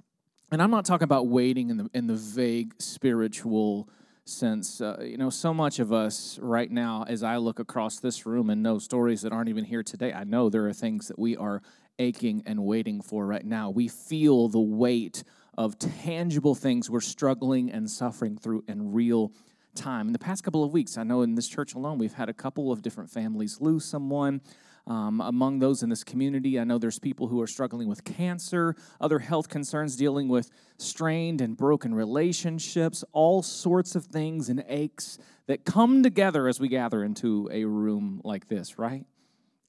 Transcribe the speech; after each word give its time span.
And 0.51 0.63
I'm 0.63 0.71
not 0.71 0.87
talking 0.87 1.05
about 1.05 1.27
waiting 1.27 1.69
in 1.69 1.77
the, 1.77 1.91
in 1.93 2.07
the 2.07 2.15
vague 2.15 2.75
spiritual 2.79 3.87
sense. 4.25 4.81
Uh, 4.81 4.97
you 5.03 5.19
know, 5.19 5.29
so 5.29 5.53
much 5.53 5.79
of 5.79 5.93
us 5.93 6.39
right 6.41 6.71
now, 6.71 7.05
as 7.07 7.23
I 7.23 7.37
look 7.37 7.59
across 7.59 8.01
this 8.01 8.25
room 8.25 8.49
and 8.49 8.63
know 8.63 8.79
stories 8.79 9.21
that 9.23 9.33
aren't 9.33 9.51
even 9.51 9.65
here 9.65 9.83
today, 9.83 10.15
I 10.15 10.25
know 10.25 10.49
there 10.49 10.67
are 10.67 10.73
things 10.73 11.09
that 11.09 11.19
we 11.19 11.37
are 11.37 11.61
aching 11.99 12.43
and 12.47 12.65
waiting 12.65 13.03
for 13.03 13.27
right 13.27 13.45
now. 13.45 13.69
We 13.69 13.89
feel 13.89 14.49
the 14.49 14.59
weight 14.59 15.23
of 15.59 15.79
tangible 15.79 16.55
things 16.55 16.89
we're 16.89 17.01
struggling 17.01 17.71
and 17.71 17.91
suffering 17.91 18.39
through 18.39 18.65
in 18.69 18.93
real 18.93 19.33
time. 19.75 20.07
In 20.07 20.13
the 20.15 20.19
past 20.19 20.45
couple 20.45 20.65
of 20.65 20.73
weeks, 20.73 20.97
I 20.97 21.03
know 21.03 21.21
in 21.21 21.35
this 21.35 21.49
church 21.49 21.75
alone, 21.75 21.99
we've 21.99 22.15
had 22.15 22.31
a 22.31 22.35
couple 22.35 22.73
of 22.73 22.81
different 22.81 23.11
families 23.11 23.61
lose 23.61 23.85
someone. 23.85 24.41
Um, 24.89 25.21
among 25.21 25.59
those 25.59 25.83
in 25.83 25.91
this 25.91 26.03
community, 26.03 26.59
I 26.59 26.65
know 26.65 26.79
there's 26.79 26.99
people 26.99 27.29
who 27.29 27.43
are 27.43 27.47
struggling 27.47 27.89
with 27.89 28.05
cancer, 28.05 28.75
other 29.03 29.19
health 29.19 29.51
concerns, 29.51 29.97
dealing 29.97 30.29
with 30.29 30.51
strained 30.79 31.43
and 31.43 31.55
broken 31.55 31.95
relationships, 31.95 33.05
all 33.13 33.43
sorts 33.43 33.95
of 33.95 34.07
things 34.07 34.49
and 34.49 34.65
aches 34.67 35.19
that 35.47 35.67
come 35.67 36.03
together 36.03 36.49
as 36.49 36.59
we 36.59 36.69
gather 36.69 37.05
into 37.05 37.51
a 37.53 37.67
room 37.67 38.23
like 38.25 38.49
this, 38.49 38.79
right? 38.79 39.05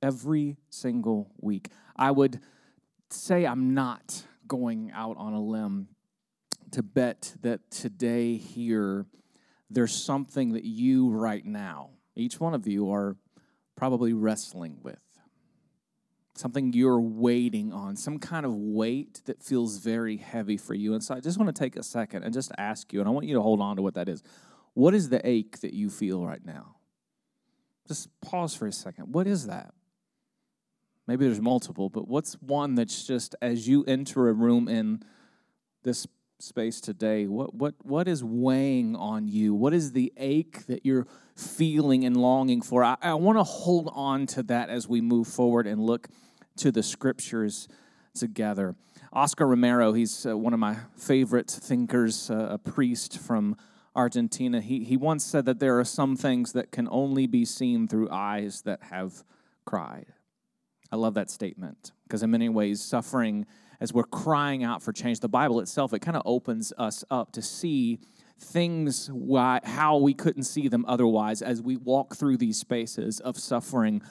Every 0.02 0.56
single 0.70 1.30
week. 1.42 1.68
I 1.98 2.12
would 2.12 2.40
say 3.10 3.46
I'm 3.46 3.74
not 3.74 4.24
going 4.48 4.90
out 4.96 5.18
on 5.18 5.34
a 5.34 5.42
limb 5.42 5.90
to 6.72 6.82
bet 6.82 7.36
that 7.42 7.70
today 7.72 8.38
here 8.38 9.06
there's 9.70 9.94
something 9.94 10.54
that 10.54 10.64
you 10.64 11.10
right 11.10 11.44
now, 11.44 11.90
each 12.16 12.40
one 12.40 12.54
of 12.54 12.68
you, 12.68 12.90
are 12.90 13.18
probably 13.76 14.14
wrestling 14.14 14.78
with 14.82 15.00
something 16.40 16.72
you're 16.74 17.02
waiting 17.02 17.74
on, 17.74 17.96
some 17.96 18.18
kind 18.18 18.46
of 18.46 18.56
weight 18.56 19.22
that 19.26 19.44
feels 19.44 19.78
very 19.78 20.18
heavy 20.18 20.58
for 20.58 20.74
you. 20.74 20.94
And 20.94 21.04
so 21.04 21.14
I 21.14 21.20
just 21.20 21.38
want 21.38 21.54
to 21.54 21.60
take 21.60 21.76
a 21.76 21.84
second 21.84 22.24
and 22.24 22.34
just 22.34 22.52
ask 22.58 22.94
you, 22.94 23.00
and 23.00 23.08
I 23.08 23.12
want 23.12 23.26
you 23.26 23.36
to 23.36 23.42
hold 23.42 23.62
on 23.62 23.76
to 23.76 23.82
what 23.82 23.96
that 23.96 24.08
is. 24.08 24.24
What 24.74 24.94
is 24.94 25.10
the 25.10 25.26
ache 25.28 25.60
that 25.60 25.74
you 25.74 25.90
feel 25.90 26.26
right 26.26 26.44
now? 26.44 26.78
Just 27.88 28.08
pause 28.22 28.56
for 28.56 28.68
a 28.68 28.72
second. 28.72 29.14
What 29.14 29.28
is 29.28 29.48
that? 29.48 29.74
Maybe 31.08 31.26
there's 31.26 31.42
multiple, 31.42 31.90
but 31.90 32.08
what's 32.08 32.36
one 32.36 32.76
that's 32.76 33.06
just 33.06 33.36
as 33.42 33.68
you 33.68 33.84
enter 33.86 34.30
a 34.30 34.34
room 34.34 34.68
in 34.68 35.04
this 35.84 36.08
space 36.38 36.80
today, 36.80 37.28
what 37.28 37.54
what 37.54 37.74
what 37.84 38.08
is 38.08 38.24
weighing 38.24 38.96
on 38.96 39.28
you? 39.28 39.54
What 39.54 39.74
is 39.74 39.92
the 39.92 40.14
ache 40.18 40.66
that 40.68 40.86
you're 40.86 41.08
feeling 41.36 42.06
and 42.06 42.16
longing 42.16 42.62
for? 42.62 42.84
I, 42.84 42.96
I 43.02 43.16
want 43.16 43.38
to 43.38 43.44
hold 43.44 43.90
on 43.94 44.26
to 44.28 44.44
that 44.44 44.70
as 44.70 44.88
we 44.88 45.02
move 45.02 45.28
forward 45.28 45.68
and 45.68 45.82
look 45.82 46.08
to 46.60 46.72
the 46.72 46.84
scriptures 46.84 47.68
together. 48.14 48.76
Oscar 49.12 49.48
Romero, 49.48 49.94
he's 49.94 50.26
uh, 50.26 50.38
one 50.38 50.54
of 50.54 50.60
my 50.60 50.78
favorite 50.96 51.50
thinkers, 51.50 52.30
uh, 52.30 52.50
a 52.52 52.58
priest 52.58 53.18
from 53.18 53.56
Argentina. 53.96 54.62
He, 54.62 54.84
he 54.84 54.98
once 54.98 55.24
said 55.24 55.46
that 55.46 55.60
there 55.60 55.80
are 55.80 55.86
some 55.86 56.16
things 56.16 56.54
that 56.54 56.72
can 56.72 56.88
only 56.92 57.28
be 57.28 57.44
seen 57.46 57.88
through 57.88 58.10
eyes 58.12 58.62
that 58.64 58.84
have 58.84 59.24
cried. 59.66 60.14
I 60.92 60.96
love 60.96 61.14
that 61.16 61.30
statement 61.30 61.92
because, 62.04 62.24
in 62.24 62.32
many 62.32 62.50
ways, 62.50 62.82
suffering, 62.82 63.46
as 63.80 63.94
we're 63.94 64.04
crying 64.04 64.64
out 64.64 64.82
for 64.82 64.92
change, 64.92 65.20
the 65.20 65.30
Bible 65.30 65.60
itself, 65.60 65.94
it 65.94 66.00
kind 66.00 66.18
of 66.18 66.24
opens 66.26 66.74
us 66.78 67.04
up 67.10 67.32
to 67.34 67.42
see 67.42 68.00
things 68.40 69.10
why, 69.12 69.60
how 69.64 69.98
we 69.98 70.14
couldn't 70.14 70.44
see 70.44 70.68
them 70.68 70.86
otherwise 70.88 71.42
as 71.42 71.62
we 71.62 71.78
walk 71.78 72.16
through 72.16 72.38
these 72.38 72.60
spaces 72.60 73.20
of 73.20 73.38
suffering 73.38 74.02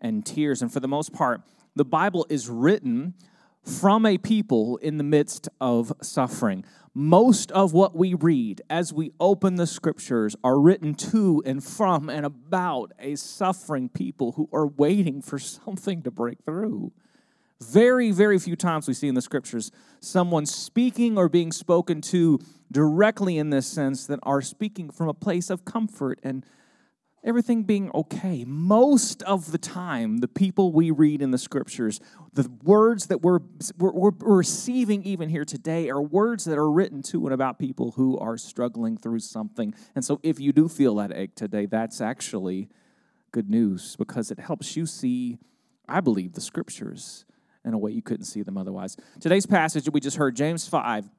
and 0.00 0.24
tears. 0.24 0.62
And 0.62 0.72
for 0.72 0.80
the 0.80 0.88
most 0.88 1.12
part, 1.12 1.42
the 1.78 1.84
Bible 1.84 2.26
is 2.28 2.48
written 2.48 3.14
from 3.62 4.04
a 4.04 4.18
people 4.18 4.78
in 4.78 4.98
the 4.98 5.04
midst 5.04 5.48
of 5.60 5.92
suffering. 6.02 6.64
Most 6.94 7.52
of 7.52 7.72
what 7.72 7.94
we 7.94 8.14
read 8.14 8.62
as 8.68 8.92
we 8.92 9.12
open 9.20 9.56
the 9.56 9.66
scriptures 9.66 10.34
are 10.42 10.58
written 10.58 10.94
to 10.94 11.42
and 11.46 11.62
from 11.62 12.08
and 12.08 12.26
about 12.26 12.92
a 12.98 13.14
suffering 13.14 13.88
people 13.88 14.32
who 14.32 14.48
are 14.52 14.66
waiting 14.66 15.22
for 15.22 15.38
something 15.38 16.02
to 16.02 16.10
break 16.10 16.38
through. 16.44 16.92
Very, 17.60 18.10
very 18.10 18.38
few 18.38 18.56
times 18.56 18.88
we 18.88 18.94
see 18.94 19.08
in 19.08 19.14
the 19.14 19.22
scriptures 19.22 19.70
someone 20.00 20.46
speaking 20.46 21.18
or 21.18 21.28
being 21.28 21.52
spoken 21.52 22.00
to 22.02 22.38
directly 22.70 23.38
in 23.38 23.50
this 23.50 23.66
sense 23.66 24.06
that 24.06 24.20
are 24.22 24.42
speaking 24.42 24.90
from 24.90 25.08
a 25.08 25.14
place 25.14 25.50
of 25.50 25.64
comfort 25.64 26.18
and 26.22 26.44
everything 27.24 27.64
being 27.64 27.90
okay. 27.92 28.44
Most 28.46 29.22
of 29.24 29.52
the 29.52 29.58
time, 29.58 30.18
the 30.18 30.28
people 30.28 30.72
we 30.72 30.90
read 30.90 31.20
in 31.22 31.30
the 31.30 31.38
scriptures, 31.38 32.00
the 32.32 32.50
words 32.62 33.06
that 33.06 33.22
we're, 33.22 33.40
we're, 33.76 33.92
we're, 33.92 34.36
receiving 34.36 35.02
even 35.02 35.28
here 35.28 35.44
today 35.44 35.90
are 35.90 36.00
words 36.00 36.44
that 36.44 36.58
are 36.58 36.70
written 36.70 37.02
to 37.02 37.24
and 37.26 37.34
about 37.34 37.58
people 37.58 37.92
who 37.92 38.18
are 38.18 38.36
struggling 38.36 38.96
through 38.96 39.20
something. 39.20 39.74
And 39.94 40.04
so, 40.04 40.20
if 40.22 40.38
you 40.38 40.52
do 40.52 40.68
feel 40.68 40.94
that 40.96 41.12
ache 41.14 41.34
today, 41.34 41.66
that's 41.66 42.00
actually 42.00 42.68
good 43.32 43.50
news 43.50 43.96
because 43.96 44.30
it 44.30 44.38
helps 44.38 44.76
you 44.76 44.86
see, 44.86 45.38
I 45.88 46.00
believe, 46.00 46.32
the 46.32 46.40
scriptures 46.40 47.24
in 47.64 47.74
a 47.74 47.78
way 47.78 47.90
you 47.90 48.02
couldn't 48.02 48.24
see 48.24 48.42
them 48.42 48.56
otherwise. 48.56 48.96
Today's 49.20 49.46
passage 49.46 49.88
we 49.90 50.00
just 50.00 50.16
heard, 50.16 50.36
James 50.36 50.66
5, 50.68 51.10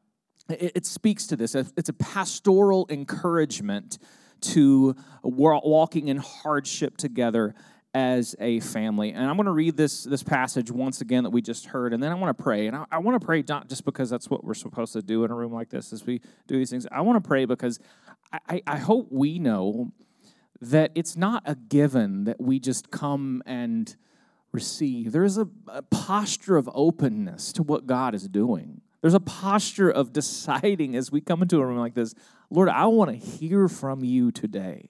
it, 0.50 0.72
it 0.76 0.86
speaks 0.86 1.28
to 1.28 1.36
this. 1.36 1.56
It's 1.56 1.90
a 1.90 1.94
pastoral 1.94 2.88
encouragement 2.90 4.00
to 4.42 4.96
walking 5.24 6.08
in 6.08 6.18
hardship 6.18 6.98
together 6.98 7.56
as 7.94 8.36
a 8.40 8.60
family. 8.60 9.12
And 9.12 9.28
I'm 9.28 9.36
going 9.36 9.48
to 9.48 9.52
read 9.52 9.76
this, 9.76 10.04
this 10.04 10.22
passage 10.22 10.70
once 10.70 11.02
again 11.02 11.24
that 11.24 11.32
we 11.32 11.42
just 11.42 11.66
heard, 11.68 11.94
and 11.94 12.02
then 12.02 12.12
I 12.12 12.16
want 12.16 12.38
to 12.38 12.44
pray. 12.44 12.68
And 12.68 12.76
I, 12.76 12.86
I 12.92 12.98
want 13.00 13.20
to 13.20 13.26
pray 13.26 13.44
not 13.48 13.68
just 13.68 13.84
because 13.84 14.10
that's 14.10 14.30
what 14.30 14.44
we're 14.44 14.54
supposed 14.54 14.94
to 14.94 15.02
do 15.02 15.24
in 15.24 15.32
a 15.32 15.36
room 15.36 15.52
like 15.52 15.70
this 15.70 15.92
as 15.92 16.06
we 16.06 16.22
do 16.48 16.58
these 16.58 16.70
things. 16.70 16.86
I 16.92 17.02
want 17.02 17.22
to 17.22 17.28
pray 17.28 17.46
because 17.46 17.80
I, 18.48 18.62
I 18.68 18.78
hope 18.78 19.08
we 19.10 19.40
know 19.40 19.92
that 20.62 20.92
it's 20.94 21.16
not 21.16 21.42
a 21.46 21.56
given 21.56 22.26
that 22.26 22.40
we 22.40 22.60
just 22.60 22.92
come 22.92 23.42
and 23.46 23.96
receive. 24.52 25.12
There 25.12 25.24
is 25.24 25.38
a, 25.38 25.48
a 25.68 25.82
posture 25.82 26.58
of 26.58 26.70
openness 26.74 27.52
to 27.54 27.64
what 27.64 27.88
God 27.88 28.14
is 28.14 28.28
doing. 28.28 28.82
There's 29.02 29.14
a 29.14 29.20
posture 29.20 29.90
of 29.90 30.12
deciding 30.12 30.96
as 30.96 31.12
we 31.12 31.22
come 31.22 31.42
into 31.42 31.60
a 31.60 31.66
room 31.66 31.78
like 31.78 31.94
this, 31.94 32.14
Lord, 32.50 32.70
I 32.70 32.86
want 32.88 33.12
to 33.12 33.16
hear 33.16 33.68
from 33.68 34.04
you 34.04 34.32
today. 34.32 34.90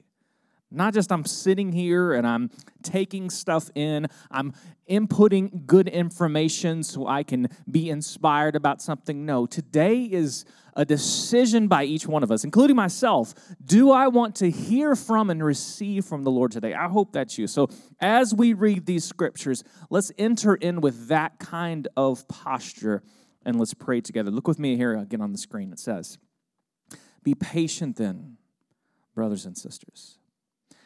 Not 0.72 0.94
just 0.94 1.12
I'm 1.12 1.26
sitting 1.26 1.72
here 1.72 2.14
and 2.14 2.28
I'm 2.28 2.52
taking 2.84 3.32
stuff 3.32 3.72
in, 3.74 4.08
I'm 4.30 4.54
inputting 4.90 5.66
good 5.66 5.88
information 5.88 6.84
so 6.84 7.08
I 7.08 7.24
can 7.24 7.48
be 7.70 7.90
inspired 7.90 8.56
about 8.56 8.82
something. 8.82 9.26
No, 9.26 9.48
today 9.48 10.04
is 10.04 10.46
a 10.76 10.86
decision 10.86 11.68
by 11.68 11.86
each 11.86 12.08
one 12.08 12.22
of 12.22 12.32
us, 12.32 12.44
including 12.44 12.76
myself. 12.76 13.34
Do 13.66 13.92
I 13.92 14.08
want 14.10 14.36
to 14.38 14.52
hear 14.52 14.96
from 14.96 15.32
and 15.32 15.44
receive 15.44 16.06
from 16.06 16.24
the 16.24 16.32
Lord 16.32 16.52
today? 16.52 16.76
I 16.76 16.88
hope 16.88 17.14
that's 17.14 17.38
you. 17.38 17.48
So, 17.48 17.70
as 18.00 18.34
we 18.34 18.54
read 18.54 18.86
these 18.86 19.04
scriptures, 19.04 19.64
let's 19.90 20.12
enter 20.20 20.54
in 20.54 20.82
with 20.82 21.08
that 21.08 21.40
kind 21.40 21.88
of 21.98 22.28
posture 22.28 23.02
and 23.46 23.58
let's 23.58 23.74
pray 23.74 24.02
together. 24.02 24.32
Look 24.32 24.48
with 24.48 24.60
me 24.60 24.76
here 24.76 24.96
again 24.96 25.22
on 25.22 25.32
the 25.32 25.38
screen. 25.38 25.72
It 25.72 25.80
says, 25.80 26.18
Be 27.24 27.36
patient 27.36 27.98
then, 27.98 28.38
brothers 29.16 29.46
and 29.46 29.58
sisters, 29.58 30.18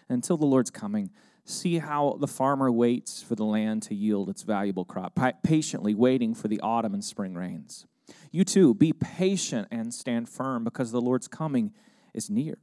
until 0.10 0.38
the 0.38 0.46
Lord's 0.46 0.72
coming. 0.72 1.10
See 1.46 1.80
how 1.80 2.18
the 2.22 2.28
farmer 2.28 2.72
waits 2.72 3.22
for 3.22 3.36
the 3.36 3.44
land 3.44 3.84
to 3.84 3.96
yield 3.96 4.30
its 4.30 4.44
valuable 4.44 4.86
crop, 4.86 5.20
patiently 5.44 5.94
waiting 5.94 6.34
for 6.34 6.48
the 6.48 6.62
autumn 6.62 6.94
and 6.94 7.04
spring 7.04 7.34
rains. 7.36 7.86
you 8.32 8.46
too 8.46 8.74
be 8.74 8.94
patient 8.94 9.68
and 9.70 9.94
stand 9.94 10.30
firm 10.30 10.64
because 10.64 10.92
the 10.92 11.02
Lord's 11.02 11.28
coming 11.28 11.74
is 12.14 12.30
near. 12.30 12.58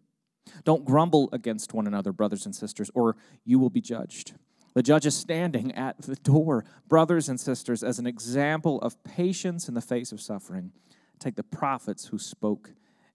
Don't 0.64 0.84
grumble 0.84 1.28
against 1.32 1.74
one 1.74 1.86
another, 1.86 2.12
brothers 2.12 2.46
and 2.46 2.54
sisters, 2.54 2.90
or 2.94 3.16
you 3.44 3.58
will 3.58 3.70
be 3.70 3.80
judged. 3.80 4.32
The 4.74 4.82
judge 4.82 5.06
is 5.06 5.16
standing 5.16 5.72
at 5.72 6.00
the 6.02 6.16
door, 6.16 6.64
brothers 6.88 7.28
and 7.28 7.40
sisters, 7.40 7.82
as 7.82 7.98
an 7.98 8.06
example 8.06 8.80
of 8.82 9.02
patience 9.02 9.68
in 9.68 9.74
the 9.74 9.80
face 9.80 10.12
of 10.12 10.20
suffering. 10.20 10.72
Take 11.18 11.34
the 11.34 11.42
prophets 11.42 12.06
who 12.06 12.18
spoke 12.18 12.72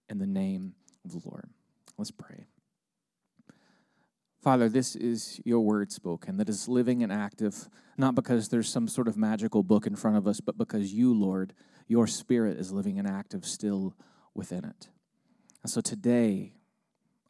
in 0.09 0.19
the 0.19 0.27
name 0.27 0.75
of 1.03 1.11
the 1.11 1.21
Lord. 1.27 1.49
Let's 1.97 2.11
pray. 2.11 2.45
Father, 4.41 4.69
this 4.69 4.95
is 4.95 5.41
your 5.43 5.61
word 5.61 5.91
spoken 5.91 6.37
that 6.37 6.49
is 6.49 6.67
living 6.67 7.01
and 7.01 7.11
active, 7.11 7.67
not 7.97 8.13
because 8.13 8.49
there's 8.49 8.69
some 8.69 8.87
sort 8.87 9.07
of 9.07 9.17
magical 9.17 9.63
book 9.63 9.87
in 9.87 9.95
front 9.95 10.17
of 10.17 10.27
us, 10.27 10.39
but 10.39 10.55
because 10.55 10.93
you, 10.93 11.13
Lord, 11.13 11.53
your 11.87 12.05
spirit 12.05 12.59
is 12.59 12.71
living 12.71 12.99
and 12.99 13.07
active 13.07 13.43
still 13.43 13.95
within 14.35 14.63
it. 14.63 14.89
And 15.63 15.71
so 15.71 15.81
today, 15.81 16.53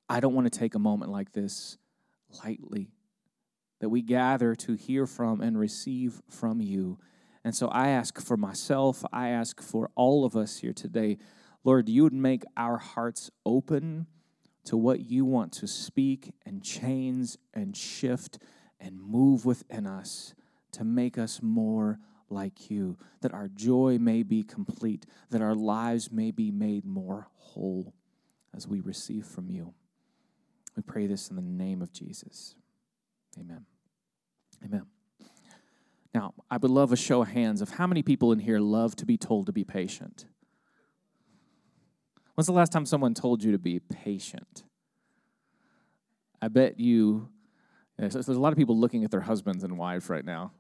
I 0.10 0.20
don't 0.20 0.34
want 0.34 0.52
to 0.52 0.60
take 0.60 0.76
a 0.76 0.80
moment 0.80 1.10
like 1.10 1.32
this 1.32 1.78
lightly, 2.44 2.92
that 3.80 3.90
we 3.90 4.02
gather 4.02 4.56
to 4.56 4.74
hear 4.74 5.06
from 5.06 5.42
and 5.42 5.60
receive 5.60 6.22
from 6.30 6.62
you. 6.62 6.98
And 7.44 7.56
so 7.56 7.68
I 7.68 7.90
ask 7.90 8.20
for 8.22 8.38
myself, 8.38 9.04
I 9.14 9.30
ask 9.30 9.62
for 9.62 9.92
all 9.96 10.26
of 10.26 10.36
us 10.36 10.58
here 10.58 10.74
today, 10.74 11.18
Lord, 11.64 11.90
you 11.90 12.04
would 12.04 12.14
make 12.14 12.44
our 12.56 12.78
hearts 12.78 13.32
open 13.46 14.08
to 14.66 14.78
what 14.78 15.10
you 15.10 15.26
want 15.26 15.52
to 15.54 15.68
speak 15.68 16.34
and 16.46 16.64
change 16.64 17.38
and 17.54 17.76
shift 17.76 18.40
and 18.80 19.00
move 19.00 19.46
within 19.46 19.86
us 19.86 20.34
to 20.72 20.84
make 20.84 21.18
us 21.18 21.42
more 21.42 22.00
like 22.30 22.70
you, 22.70 22.98
that 23.22 23.34
our 23.34 23.48
joy 23.48 23.98
may 24.00 24.24
be 24.24 24.44
complete, 24.44 25.06
that 25.30 25.42
our 25.42 25.56
lives 25.56 26.12
may 26.12 26.32
be 26.32 26.52
made 26.52 26.86
more 26.86 27.28
whole 27.36 27.94
as 28.56 28.68
we 28.68 28.80
receive 28.80 29.26
from 29.26 29.50
you. 29.50 29.74
We 30.76 30.84
pray 30.84 31.08
this 31.08 31.30
in 31.30 31.36
the 31.36 31.42
name 31.42 31.82
of 31.82 31.94
Jesus. 31.94 32.56
Amen. 33.40 33.66
Amen. 34.64 34.86
Now, 36.14 36.34
I 36.50 36.58
would 36.58 36.72
love 36.72 36.94
a 36.94 36.96
show 36.96 37.22
of 37.22 37.28
hands 37.30 37.62
of 37.62 37.72
how 37.72 37.88
many 37.88 38.02
people 38.02 38.32
in 38.32 38.40
here 38.40 38.60
love 38.60 38.96
to 38.98 39.06
be 39.06 39.18
told 39.18 39.48
to 39.48 39.52
be 39.52 39.66
patient. 39.66 40.26
When's 42.36 42.48
the 42.48 42.54
last 42.54 42.72
time 42.72 42.86
someone 42.86 43.14
told 43.14 43.44
you 43.44 43.52
to 43.52 43.58
be 43.58 43.80
patient? 43.80 44.64
I 46.42 46.48
bet 46.48 46.80
you, 46.80 47.30
there's 47.98 48.28
a 48.28 48.34
lot 48.34 48.54
of 48.54 48.58
people 48.58 48.78
looking 48.78 49.04
at 49.04 49.12
their 49.12 49.22
husbands 49.22 49.64
and 49.64 49.78
wives 49.78 50.10
right 50.10 50.24
now. 50.24 50.52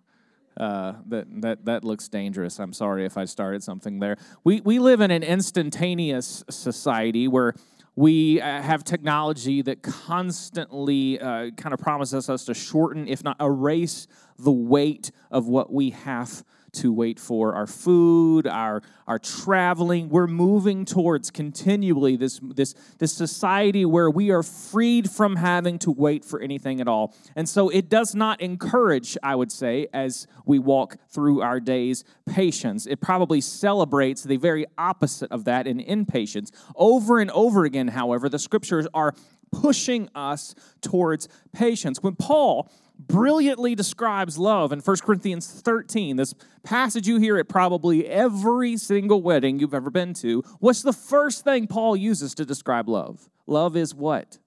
Uh, 0.57 0.94
that, 1.07 1.28
that, 1.42 1.66
that 1.66 1.83
looks 1.83 2.07
dangerous. 2.07 2.60
I'm 2.60 2.71
sorry 2.71 3.06
if 3.06 3.18
I 3.18 3.25
started 3.25 3.62
something 3.62 4.00
there. 4.00 4.18
We, 4.45 4.62
we 4.62 4.80
live 4.80 5.01
in 5.01 5.12
an 5.12 5.21
instantaneous 5.21 6.45
society 6.50 7.28
where 7.28 7.54
we 7.95 8.42
uh, 8.42 8.62
have 8.62 8.83
technology 8.83 9.62
that 9.62 9.81
constantly 9.81 11.19
uh, 11.19 11.51
kind 11.51 11.74
of 11.74 11.80
promises 11.80 12.30
us 12.30 12.45
to 12.45 12.53
shorten, 12.53 13.07
if 13.07 13.24
not 13.24 13.38
erase, 13.39 14.07
the 14.38 14.51
weight 14.51 15.12
of 15.31 15.47
what 15.47 15.71
we 15.71 15.92
have 15.92 16.44
to 16.75 16.94
wait 16.94 17.19
for 17.19 17.54
our 17.56 17.68
food, 17.68 18.48
our, 18.48 18.81
our 19.07 19.19
traveling. 19.19 20.10
We're 20.10 20.27
moving 20.27 20.86
towards 20.86 21.31
continually 21.31 22.16
this, 22.16 22.39
this, 22.42 22.74
this 23.00 23.13
society 23.13 23.86
where 23.86 24.10
we 24.10 24.31
are 24.31 24.44
freed 24.44 25.10
from 25.10 25.36
having 25.36 25.80
to 25.80 25.92
wait 25.92 26.24
for 26.24 26.39
anything 26.39 26.81
at 26.81 26.88
all. 26.88 27.13
And 27.36 27.50
so 27.50 27.69
it 27.69 27.89
does 27.89 28.16
not 28.16 28.42
encourage, 28.42 29.18
I 29.24 29.36
would 29.36 29.51
say, 29.51 29.88
as 29.94 30.27
we 30.45 30.60
walk 30.60 30.98
through 31.10 31.42
our 31.42 31.60
days, 31.60 32.04
patience. 32.25 32.86
It 32.86 33.01
probably 33.01 33.42
celebrates 33.42 34.24
the 34.24 34.38
very 34.38 34.66
opposite 34.78 35.31
of 35.31 35.45
that 35.45 35.68
in 35.68 35.80
impatience. 35.80 36.51
Over 36.75 37.19
and 37.19 37.31
over 37.31 37.66
again, 37.66 37.89
however, 37.89 38.30
the 38.30 38.39
scriptures 38.39 38.88
are 38.94 39.13
pushing 39.51 40.10
us 40.16 40.56
towards 40.81 41.28
patience. 41.54 42.04
When 42.04 42.16
Paul 42.16 42.69
brilliantly 42.97 43.75
describes 43.75 44.38
love 44.38 44.71
in 44.71 44.80
1 44.80 44.97
Corinthians 44.97 45.47
13. 45.47 46.15
This 46.15 46.33
passage 46.63 47.07
you 47.07 47.18
hear 47.18 47.38
at 47.38 47.47
probably 47.47 48.07
every 48.07 48.77
single 48.77 49.21
wedding 49.21 49.59
you've 49.59 49.74
ever 49.74 49.89
been 49.89 50.13
to. 50.15 50.42
What's 50.59 50.81
the 50.81 50.94
first 50.94 51.44
thing 51.44 51.68
Paul 51.68 51.95
uses 51.95 52.33
to 52.36 52.45
describe 52.45 52.89
love? 52.89 53.30
Love 53.47 53.75
is 53.75 53.94
what? 53.94 54.39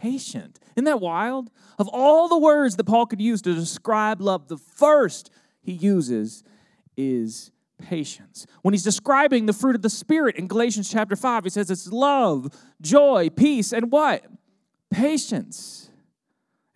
Patient. 0.00 0.58
Isn't 0.76 0.84
that 0.84 1.00
wild? 1.00 1.50
Of 1.78 1.88
all 1.88 2.28
the 2.28 2.38
words 2.38 2.76
that 2.76 2.84
Paul 2.84 3.06
could 3.06 3.20
use 3.20 3.42
to 3.42 3.54
describe 3.54 4.20
love, 4.20 4.48
the 4.48 4.56
first 4.56 5.30
he 5.60 5.72
uses 5.72 6.42
is 6.96 7.50
patience. 7.78 8.46
When 8.62 8.74
he's 8.74 8.82
describing 8.82 9.46
the 9.46 9.52
fruit 9.52 9.74
of 9.74 9.82
the 9.82 9.90
Spirit 9.90 10.36
in 10.36 10.46
Galatians 10.46 10.90
chapter 10.90 11.16
5, 11.16 11.44
he 11.44 11.50
says 11.50 11.70
it's 11.70 11.88
love, 11.88 12.54
joy, 12.80 13.28
peace, 13.30 13.72
and 13.72 13.90
what? 13.90 14.24
Patience. 14.90 15.90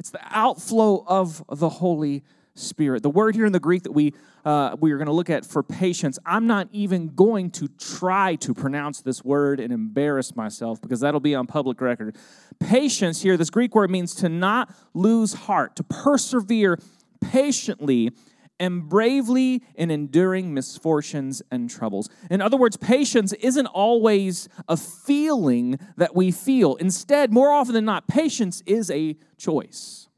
It's 0.06 0.12
the 0.12 0.20
outflow 0.38 1.04
of 1.04 1.42
the 1.48 1.68
Holy 1.68 2.22
Spirit. 2.54 3.02
The 3.02 3.10
word 3.10 3.34
here 3.34 3.44
in 3.44 3.50
the 3.50 3.58
Greek 3.58 3.82
that 3.82 3.90
we 3.90 4.14
uh, 4.44 4.76
we 4.78 4.92
are 4.92 4.98
going 4.98 5.08
to 5.08 5.12
look 5.12 5.30
at 5.30 5.44
for 5.44 5.64
patience, 5.64 6.16
I'm 6.24 6.46
not 6.46 6.68
even 6.70 7.08
going 7.08 7.50
to 7.50 7.66
try 7.66 8.36
to 8.36 8.54
pronounce 8.54 9.00
this 9.00 9.24
word 9.24 9.58
and 9.58 9.72
embarrass 9.72 10.36
myself 10.36 10.80
because 10.80 11.00
that'll 11.00 11.18
be 11.18 11.34
on 11.34 11.48
public 11.48 11.80
record. 11.80 12.14
Patience 12.60 13.20
here, 13.20 13.36
this 13.36 13.50
Greek 13.50 13.74
word 13.74 13.90
means 13.90 14.14
to 14.14 14.28
not 14.28 14.72
lose 14.94 15.32
heart, 15.32 15.74
to 15.74 15.82
persevere 15.82 16.78
patiently 17.20 18.12
and 18.58 18.88
bravely 18.88 19.62
in 19.74 19.90
enduring 19.90 20.54
misfortunes 20.54 21.42
and 21.50 21.68
troubles. 21.68 22.08
In 22.30 22.40
other 22.40 22.56
words, 22.56 22.76
patience 22.76 23.32
isn't 23.34 23.66
always 23.66 24.48
a 24.68 24.76
feeling 24.76 25.78
that 25.96 26.14
we 26.14 26.30
feel. 26.30 26.76
Instead, 26.76 27.32
more 27.32 27.50
often 27.50 27.74
than 27.74 27.84
not, 27.84 28.08
patience 28.08 28.62
is 28.66 28.90
a 28.90 29.16
choice. 29.36 30.08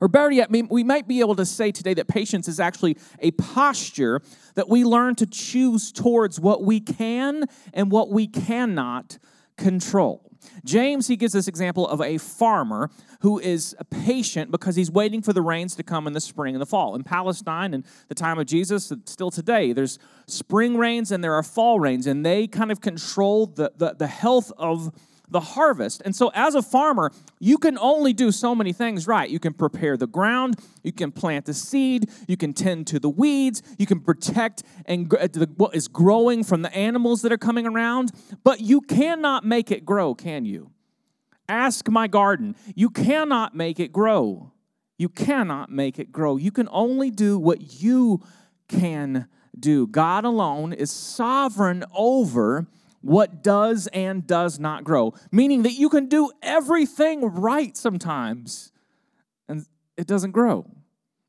Or 0.00 0.08
better 0.08 0.32
yet, 0.32 0.50
we 0.50 0.82
might 0.82 1.06
be 1.06 1.20
able 1.20 1.36
to 1.36 1.46
say 1.46 1.70
today 1.70 1.94
that 1.94 2.08
patience 2.08 2.48
is 2.48 2.58
actually 2.58 2.96
a 3.20 3.30
posture 3.32 4.20
that 4.56 4.68
we 4.68 4.84
learn 4.84 5.14
to 5.16 5.26
choose 5.26 5.92
towards 5.92 6.40
what 6.40 6.64
we 6.64 6.80
can 6.80 7.44
and 7.72 7.92
what 7.92 8.10
we 8.10 8.26
cannot 8.26 9.18
control. 9.56 10.24
James, 10.64 11.06
he 11.06 11.16
gives 11.16 11.32
this 11.32 11.48
example 11.48 11.88
of 11.88 12.00
a 12.00 12.18
farmer 12.18 12.90
who 13.20 13.38
is 13.38 13.74
patient 13.90 14.50
because 14.50 14.76
he's 14.76 14.90
waiting 14.90 15.22
for 15.22 15.32
the 15.32 15.40
rains 15.40 15.74
to 15.76 15.82
come 15.82 16.06
in 16.06 16.12
the 16.12 16.20
spring 16.20 16.54
and 16.54 16.60
the 16.60 16.66
fall. 16.66 16.94
In 16.94 17.02
Palestine, 17.02 17.72
in 17.72 17.84
the 18.08 18.14
time 18.14 18.38
of 18.38 18.46
Jesus, 18.46 18.92
still 19.06 19.30
today, 19.30 19.72
there's 19.72 19.98
spring 20.26 20.76
rains 20.76 21.10
and 21.10 21.24
there 21.24 21.34
are 21.34 21.42
fall 21.42 21.80
rains, 21.80 22.06
and 22.06 22.24
they 22.24 22.46
kind 22.46 22.70
of 22.70 22.80
control 22.80 23.46
the, 23.46 23.72
the, 23.76 23.94
the 23.94 24.06
health 24.06 24.52
of 24.58 24.92
the 25.28 25.40
harvest. 25.40 26.02
And 26.04 26.14
so, 26.14 26.30
as 26.34 26.54
a 26.54 26.62
farmer, 26.62 27.12
you 27.40 27.58
can 27.58 27.78
only 27.78 28.12
do 28.12 28.30
so 28.30 28.54
many 28.54 28.72
things 28.72 29.06
right. 29.06 29.28
You 29.28 29.38
can 29.38 29.54
prepare 29.54 29.96
the 29.96 30.06
ground, 30.06 30.60
you 30.82 30.92
can 30.92 31.12
plant 31.12 31.46
the 31.46 31.54
seed, 31.54 32.10
you 32.28 32.36
can 32.36 32.52
tend 32.52 32.86
to 32.88 32.98
the 32.98 33.08
weeds, 33.08 33.62
you 33.78 33.86
can 33.86 34.00
protect 34.00 34.62
and 34.86 35.12
uh, 35.14 35.28
what 35.56 35.74
is 35.74 35.88
growing 35.88 36.44
from 36.44 36.62
the 36.62 36.74
animals 36.74 37.22
that 37.22 37.32
are 37.32 37.38
coming 37.38 37.66
around, 37.66 38.12
but 38.42 38.60
you 38.60 38.80
cannot 38.80 39.44
make 39.44 39.70
it 39.70 39.84
grow, 39.84 40.14
can 40.14 40.44
you? 40.44 40.70
Ask 41.48 41.88
my 41.90 42.06
garden. 42.06 42.56
You 42.74 42.88
cannot 42.88 43.54
make 43.54 43.78
it 43.78 43.92
grow. 43.92 44.52
You 44.96 45.08
cannot 45.08 45.70
make 45.70 45.98
it 45.98 46.12
grow. 46.12 46.36
You 46.36 46.50
can 46.50 46.68
only 46.70 47.10
do 47.10 47.38
what 47.38 47.82
you 47.82 48.22
can 48.68 49.28
do. 49.58 49.86
God 49.86 50.24
alone 50.24 50.72
is 50.72 50.90
sovereign 50.90 51.84
over 51.94 52.66
what 53.04 53.42
does 53.42 53.86
and 53.88 54.26
does 54.26 54.58
not 54.58 54.82
grow, 54.82 55.12
meaning 55.30 55.62
that 55.62 55.72
you 55.72 55.90
can 55.90 56.06
do 56.06 56.30
everything 56.42 57.20
right 57.22 57.76
sometimes 57.76 58.72
and 59.46 59.66
it 59.98 60.06
doesn't 60.06 60.30
grow. 60.30 60.66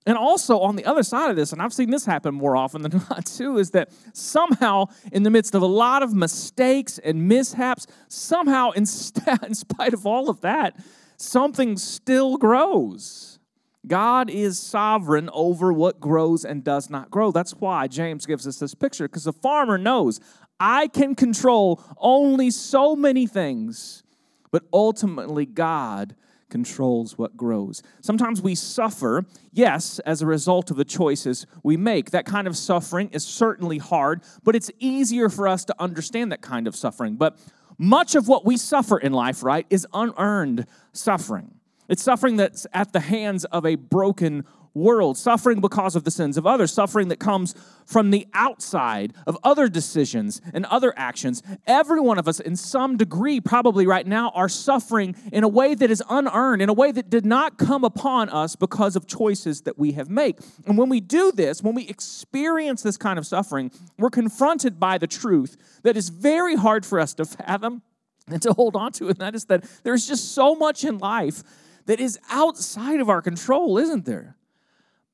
And 0.05 0.17
also 0.17 0.59
on 0.59 0.77
the 0.77 0.85
other 0.85 1.03
side 1.03 1.29
of 1.31 1.35
this, 1.35 1.51
and 1.51 1.61
I've 1.61 1.73
seen 1.73 1.89
this 1.89 2.05
happen 2.05 2.33
more 2.33 2.55
often 2.55 2.81
than 2.81 3.01
not 3.09 3.25
too, 3.25 3.57
is 3.57 3.71
that 3.71 3.89
somehow 4.13 4.85
in 5.11 5.23
the 5.23 5.29
midst 5.29 5.53
of 5.53 5.61
a 5.61 5.67
lot 5.67 6.01
of 6.01 6.13
mistakes 6.13 6.97
and 6.99 7.27
mishaps, 7.27 7.87
somehow 8.07 8.71
in, 8.71 8.85
st- 8.85 9.43
in 9.43 9.53
spite 9.53 9.93
of 9.93 10.05
all 10.05 10.29
of 10.29 10.41
that, 10.41 10.79
something 11.17 11.75
still 11.75 12.37
grows. 12.37 13.39
God 13.85 14.29
is 14.29 14.57
sovereign 14.57 15.29
over 15.33 15.73
what 15.73 15.99
grows 15.99 16.45
and 16.45 16.63
does 16.63 16.89
not 16.89 17.11
grow. 17.11 17.31
That's 17.31 17.51
why 17.51 17.87
James 17.87 18.25
gives 18.25 18.47
us 18.47 18.57
this 18.59 18.73
picture, 18.73 19.07
because 19.07 19.25
the 19.25 19.33
farmer 19.33 19.77
knows 19.77 20.19
I 20.59 20.87
can 20.87 21.15
control 21.15 21.83
only 21.97 22.51
so 22.51 22.95
many 22.95 23.27
things, 23.27 24.03
but 24.51 24.63
ultimately, 24.71 25.45
God 25.45 26.15
controls 26.49 27.17
what 27.17 27.35
grows. 27.35 27.83
Sometimes 28.01 28.41
we 28.41 28.55
suffer, 28.55 29.25
yes, 29.51 29.99
as 29.99 30.21
a 30.21 30.25
result 30.25 30.71
of 30.71 30.77
the 30.77 30.85
choices 30.85 31.45
we 31.63 31.75
make. 31.75 32.11
That 32.11 32.25
kind 32.25 32.47
of 32.47 32.55
suffering 32.55 33.09
is 33.09 33.25
certainly 33.25 33.77
hard, 33.77 34.21
but 34.43 34.55
it's 34.55 34.71
easier 34.79 35.27
for 35.27 35.47
us 35.47 35.65
to 35.65 35.75
understand 35.79 36.31
that 36.31 36.41
kind 36.41 36.67
of 36.67 36.75
suffering. 36.75 37.17
But 37.17 37.37
much 37.77 38.15
of 38.15 38.27
what 38.27 38.45
we 38.45 38.55
suffer 38.55 38.97
in 38.97 39.11
life, 39.11 39.43
right, 39.43 39.65
is 39.69 39.85
unearned 39.93 40.65
suffering. 40.93 41.55
It's 41.89 42.01
suffering 42.01 42.37
that's 42.37 42.65
at 42.73 42.93
the 42.93 43.01
hands 43.01 43.43
of 43.45 43.65
a 43.65 43.75
broken 43.75 44.45
world, 44.75 45.17
suffering 45.17 45.61
because 45.61 45.95
of 45.95 46.03
the 46.03 46.11
sins 46.11 46.37
of 46.37 46.45
others, 46.45 46.71
suffering 46.71 47.07
that 47.07 47.19
comes 47.19 47.55
from 47.85 48.11
the 48.11 48.27
outside 48.33 49.13
of 49.25 49.37
other 49.43 49.67
decisions 49.67 50.41
and 50.53 50.65
other 50.65 50.93
actions. 50.97 51.41
Every 51.65 51.99
one 51.99 52.19
of 52.19 52.27
us, 52.27 52.39
in 52.39 52.55
some 52.55 52.97
degree, 52.97 53.39
probably 53.39 53.87
right 53.87 54.05
now, 54.05 54.29
are 54.35 54.49
suffering 54.49 55.15
in 55.31 55.43
a 55.43 55.47
way 55.47 55.73
that 55.73 55.89
is 55.89 56.03
unearned, 56.09 56.61
in 56.61 56.69
a 56.69 56.73
way 56.73 56.91
that 56.91 57.09
did 57.09 57.25
not 57.25 57.57
come 57.57 57.83
upon 57.83 58.29
us 58.29 58.55
because 58.55 58.95
of 58.95 59.07
choices 59.07 59.61
that 59.61 59.79
we 59.79 59.93
have 59.93 60.09
made. 60.09 60.35
And 60.67 60.77
when 60.77 60.89
we 60.89 60.99
do 60.99 61.31
this, 61.31 61.63
when 61.63 61.73
we 61.73 61.87
experience 61.87 62.83
this 62.83 62.97
kind 62.97 63.17
of 63.17 63.25
suffering, 63.25 63.71
we're 63.97 64.09
confronted 64.09 64.79
by 64.79 64.97
the 64.97 65.07
truth 65.07 65.55
that 65.83 65.95
is 65.95 66.09
very 66.09 66.55
hard 66.55 66.85
for 66.85 66.99
us 66.99 67.13
to 67.15 67.25
fathom 67.25 67.81
and 68.27 68.41
to 68.41 68.53
hold 68.53 68.75
on 68.75 68.91
to, 68.93 69.07
and 69.07 69.17
that 69.19 69.35
is 69.35 69.45
that 69.45 69.63
there's 69.83 70.07
just 70.07 70.33
so 70.33 70.55
much 70.55 70.83
in 70.83 70.97
life 70.97 71.43
that 71.85 71.99
is 71.99 72.17
outside 72.29 72.99
of 72.99 73.09
our 73.09 73.21
control, 73.21 73.77
isn't 73.77 74.05
there? 74.05 74.34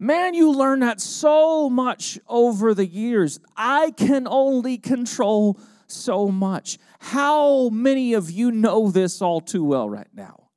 Man, 0.04 0.34
you 0.34 0.52
learn 0.52 0.80
that 0.80 1.00
so 1.00 1.70
much 1.70 2.18
over 2.28 2.74
the 2.74 2.88
years. 2.88 3.40
I 3.56 3.92
can 3.92 4.28
only 4.28 4.80
control 4.80 5.60
so 5.86 6.30
much. 6.30 6.80
How 6.98 7.70
many 7.70 8.16
of 8.16 8.32
you 8.32 8.50
know 8.50 8.90
this 8.90 9.22
all 9.22 9.42
too 9.42 9.64
well 9.64 9.88
right 9.88 10.08
now? 10.12 10.48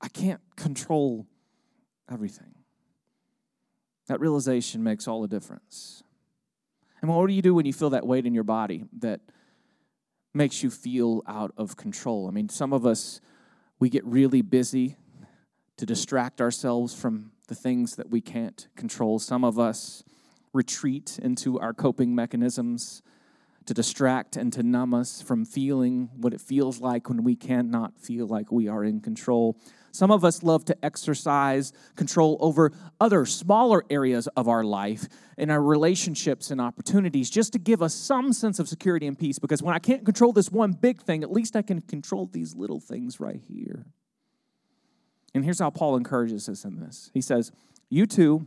I 0.00 0.06
can't 0.06 0.40
control 0.54 1.26
everything. 2.08 2.54
That 4.06 4.20
realization 4.20 4.84
makes 4.84 5.08
all 5.08 5.20
the 5.20 5.26
difference. 5.26 6.04
And 7.02 7.10
what 7.12 7.26
do 7.26 7.32
you 7.32 7.42
do 7.42 7.52
when 7.52 7.66
you 7.66 7.72
feel 7.72 7.90
that 7.90 8.06
weight 8.06 8.26
in 8.26 8.32
your 8.32 8.44
body 8.44 8.84
that 9.00 9.22
makes 10.32 10.62
you 10.62 10.70
feel 10.70 11.24
out 11.26 11.52
of 11.56 11.76
control? 11.76 12.28
I 12.28 12.30
mean, 12.30 12.48
some 12.48 12.72
of 12.72 12.86
us, 12.86 13.20
we 13.80 13.88
get 13.88 14.04
really 14.04 14.42
busy 14.42 14.98
to 15.78 15.84
distract 15.84 16.40
ourselves 16.40 16.94
from 16.94 17.32
the 17.48 17.54
things 17.54 17.96
that 17.96 18.10
we 18.10 18.20
can't 18.20 18.68
control. 18.76 19.18
Some 19.18 19.44
of 19.44 19.58
us 19.58 20.02
retreat 20.52 21.18
into 21.22 21.58
our 21.58 21.74
coping 21.74 22.14
mechanisms 22.14 23.02
to 23.66 23.74
distract 23.74 24.36
and 24.36 24.52
to 24.52 24.62
numb 24.62 24.92
us 24.92 25.22
from 25.22 25.44
feeling 25.44 26.10
what 26.16 26.34
it 26.34 26.40
feels 26.40 26.80
like 26.80 27.08
when 27.08 27.24
we 27.24 27.34
cannot 27.34 27.98
feel 27.98 28.26
like 28.26 28.52
we 28.52 28.68
are 28.68 28.84
in 28.84 29.00
control. 29.00 29.58
Some 29.90 30.10
of 30.10 30.24
us 30.24 30.42
love 30.42 30.64
to 30.66 30.84
exercise 30.84 31.72
control 31.96 32.36
over 32.40 32.72
other 33.00 33.24
smaller 33.24 33.84
areas 33.88 34.26
of 34.36 34.48
our 34.48 34.64
life 34.64 35.08
in 35.38 35.50
our 35.50 35.62
relationships 35.62 36.50
and 36.50 36.60
opportunities 36.60 37.30
just 37.30 37.52
to 37.52 37.58
give 37.58 37.80
us 37.80 37.94
some 37.94 38.32
sense 38.32 38.58
of 38.58 38.68
security 38.68 39.06
and 39.06 39.18
peace 39.18 39.38
because 39.38 39.62
when 39.62 39.74
I 39.74 39.78
can't 39.78 40.04
control 40.04 40.32
this 40.32 40.50
one 40.50 40.72
big 40.72 41.00
thing, 41.00 41.22
at 41.22 41.32
least 41.32 41.56
I 41.56 41.62
can 41.62 41.80
control 41.80 42.26
these 42.26 42.54
little 42.54 42.80
things 42.80 43.20
right 43.20 43.40
here. 43.48 43.86
And 45.34 45.44
here's 45.44 45.58
how 45.58 45.70
Paul 45.70 45.96
encourages 45.96 46.48
us 46.48 46.64
in 46.64 46.80
this 46.80 47.10
He 47.12 47.20
says, 47.20 47.52
You 47.90 48.06
too, 48.06 48.46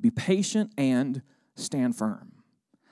be 0.00 0.10
patient 0.10 0.72
and 0.76 1.22
stand 1.54 1.96
firm 1.96 2.32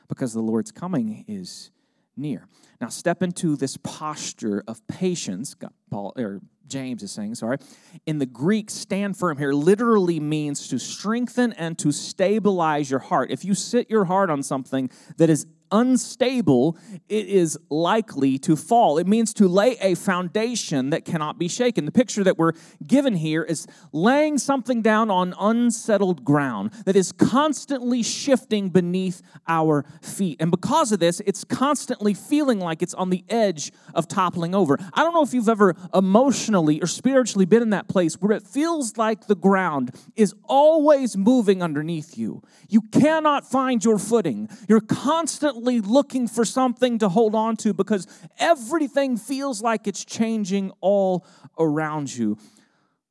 because 0.08 0.32
the 0.32 0.40
Lord's 0.40 0.72
coming 0.72 1.24
is 1.26 1.70
near. 2.16 2.46
Now, 2.80 2.88
step 2.88 3.22
into 3.22 3.56
this 3.56 3.76
posture 3.78 4.62
of 4.68 4.86
patience. 4.86 5.56
Paul 5.90 6.12
or 6.16 6.40
James 6.66 7.02
is 7.02 7.12
saying, 7.12 7.34
sorry. 7.34 7.58
In 8.06 8.18
the 8.18 8.26
Greek, 8.26 8.70
stand 8.70 9.16
firm 9.16 9.38
here 9.38 9.52
literally 9.52 10.20
means 10.20 10.68
to 10.68 10.78
strengthen 10.78 11.52
and 11.54 11.78
to 11.78 11.92
stabilize 11.92 12.90
your 12.90 13.00
heart. 13.00 13.30
If 13.30 13.44
you 13.44 13.54
sit 13.54 13.90
your 13.90 14.06
heart 14.06 14.30
on 14.30 14.42
something 14.42 14.90
that 15.16 15.28
is 15.28 15.46
unstable, 15.74 16.78
it 17.08 17.26
is 17.26 17.58
likely 17.68 18.38
to 18.38 18.54
fall. 18.54 18.96
It 18.96 19.08
means 19.08 19.34
to 19.34 19.48
lay 19.48 19.76
a 19.80 19.96
foundation 19.96 20.90
that 20.90 21.04
cannot 21.04 21.36
be 21.36 21.48
shaken. 21.48 21.84
The 21.84 21.92
picture 21.92 22.22
that 22.22 22.38
we're 22.38 22.52
given 22.86 23.16
here 23.16 23.42
is 23.42 23.66
laying 23.92 24.38
something 24.38 24.82
down 24.82 25.10
on 25.10 25.34
unsettled 25.38 26.24
ground 26.24 26.70
that 26.86 26.94
is 26.94 27.10
constantly 27.10 28.04
shifting 28.04 28.70
beneath 28.70 29.20
our 29.48 29.84
feet. 30.00 30.36
And 30.40 30.52
because 30.52 30.92
of 30.92 31.00
this, 31.00 31.20
it's 31.26 31.42
constantly 31.42 32.14
feeling 32.14 32.60
like 32.60 32.80
it's 32.80 32.94
on 32.94 33.10
the 33.10 33.24
edge 33.28 33.72
of 33.94 34.06
toppling 34.06 34.54
over. 34.54 34.78
I 34.92 35.02
don't 35.02 35.12
know 35.12 35.22
if 35.22 35.34
you've 35.34 35.48
ever 35.48 35.74
emotionally 35.92 36.80
or 36.80 36.86
spiritually 36.86 37.46
been 37.46 37.62
in 37.62 37.70
that 37.70 37.88
place 37.88 38.14
where 38.14 38.32
it 38.32 38.46
feels 38.46 38.96
like 38.96 39.26
the 39.26 39.34
ground 39.34 39.90
is 40.14 40.34
always 40.44 41.16
moving 41.16 41.62
underneath 41.62 42.16
you. 42.16 42.42
You 42.68 42.82
cannot 42.92 43.50
find 43.50 43.84
your 43.84 43.98
footing. 43.98 44.48
You're 44.68 44.80
constantly 44.80 45.63
desperately 45.64 45.80
looking 45.80 46.28
for 46.28 46.44
something 46.44 46.98
to 46.98 47.08
hold 47.08 47.34
on 47.34 47.56
to 47.56 47.72
because 47.72 48.06
everything 48.38 49.16
feels 49.16 49.62
like 49.62 49.86
it's 49.86 50.04
changing 50.04 50.72
all 50.80 51.24
around 51.58 52.14
you. 52.14 52.36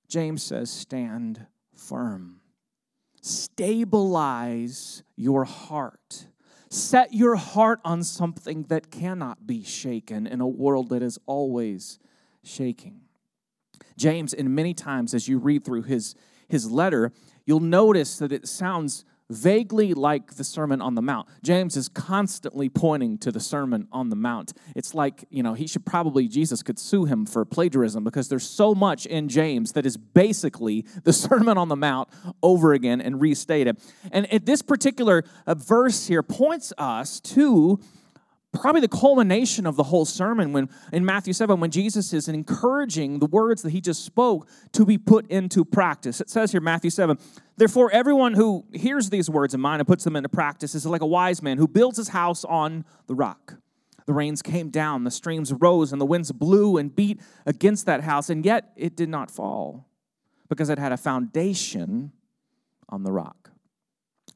James 0.08 0.44
says, 0.44 0.70
Stand 0.70 1.48
firm. 1.76 2.40
Stabilize 3.22 5.04
your 5.16 5.46
heart. 5.46 6.28
Set 6.70 7.14
your 7.14 7.36
heart 7.36 7.80
on 7.86 8.04
something 8.04 8.64
that 8.64 8.92
cannot 8.92 9.46
be 9.46 9.64
shaken 9.64 10.28
in 10.28 10.42
a 10.42 10.48
world 10.48 10.90
that 10.90 11.02
is 11.02 11.20
always 11.26 12.00
shaking. 12.44 13.02
James, 13.96 14.34
in 14.34 14.54
many 14.54 14.74
times 14.74 15.14
as 15.14 15.28
you 15.28 15.38
read 15.38 15.64
through 15.64 15.84
his, 15.84 16.16
his 16.48 16.70
letter, 16.70 17.12
you'll 17.46 17.60
notice 17.60 18.18
that 18.18 18.32
it 18.32 18.48
sounds 18.48 19.06
vaguely 19.34 19.94
like 19.94 20.36
the 20.36 20.44
Sermon 20.44 20.82
on 20.82 20.96
the 20.96 21.02
Mount. 21.02 21.28
James 21.44 21.76
is 21.76 21.90
constantly 21.90 22.70
pointing 22.70 23.18
to 23.20 23.32
the 23.32 23.40
Sermon 23.40 23.88
on 23.92 24.10
the 24.10 24.16
Mount. 24.16 24.54
It's 24.76 24.94
like, 24.94 25.26
you 25.30 25.44
know, 25.44 25.54
he 25.54 25.68
should 25.68 25.86
probably, 25.86 26.28
Jesus 26.28 26.64
could 26.64 26.80
sue 26.80 27.06
him 27.06 27.26
for 27.26 27.44
plagiarism 27.46 28.04
because 28.04 28.30
there's 28.30 28.48
so 28.48 28.74
much 28.74 29.06
in 29.06 29.30
James 29.30 29.74
that 29.74 29.86
is 29.86 29.98
basically 29.98 30.86
the 31.04 31.14
Sermon 31.24 31.58
on 31.58 31.68
the 31.68 31.76
Mount 31.76 32.10
over 32.42 32.74
again 32.74 33.02
and 33.02 33.20
restated. 33.20 33.78
And 34.12 34.28
this 34.46 34.62
particular 34.62 35.24
uh, 35.46 35.56
verse 35.56 36.08
here 36.08 36.24
points 36.24 36.72
us 36.78 37.20
to 37.22 37.80
probably 38.54 38.82
the 38.82 38.88
culmination 38.88 39.66
of 39.66 39.76
the 39.76 39.84
whole 39.84 40.06
sermon 40.06 40.54
when 40.54 40.70
in 40.92 41.04
Matthew 41.04 41.34
7 41.34 41.60
when 41.60 41.72
Jesus 41.72 42.14
is 42.14 42.28
encouraging 42.28 43.20
the 43.20 43.26
words 43.26 43.64
that 43.64 43.72
he 43.72 43.82
just 43.82 44.06
spoke 44.06 44.48
to 44.72 44.86
be 44.86 44.98
put 44.98 45.28
into 45.28 45.66
practice. 45.66 46.22
It 46.22 46.30
says 46.30 46.52
here 46.52 46.62
Matthew 46.62 46.92
7, 46.92 47.18
therefore 47.58 47.92
everyone 47.92 48.34
who 48.34 48.66
hears 48.72 49.10
these 49.10 49.30
words 49.30 49.54
of 49.54 49.60
mine 49.60 49.80
and 49.80 49.88
puts 49.88 50.04
them 50.04 50.16
into 50.16 50.30
practice 50.30 50.76
is 50.76 50.86
like 50.86 51.02
a 51.02 51.08
wise 51.08 51.42
man 51.42 51.58
who 51.58 51.68
builds 51.68 51.98
his 51.98 52.10
house 52.10 52.46
on 52.46 52.86
the 53.08 53.16
rock. 53.16 53.56
The 54.06 54.14
rains 54.14 54.42
came 54.42 54.70
down, 54.70 55.04
the 55.04 55.12
streams 55.12 55.52
rose 55.52 55.92
and 55.92 56.00
the 56.00 56.06
winds 56.06 56.32
blew 56.32 56.78
and 56.78 56.96
beat 56.96 57.20
against 57.46 57.86
that 57.88 58.02
house 58.02 58.30
and 58.30 58.46
yet 58.46 58.72
it 58.76 58.96
did 58.96 59.10
not 59.10 59.32
fall 59.32 59.88
because 60.48 60.70
it 60.70 60.78
had 60.78 60.92
a 60.92 60.98
foundation 60.98 62.12
on 62.90 63.04
the 63.04 63.12
rock. 63.12 63.50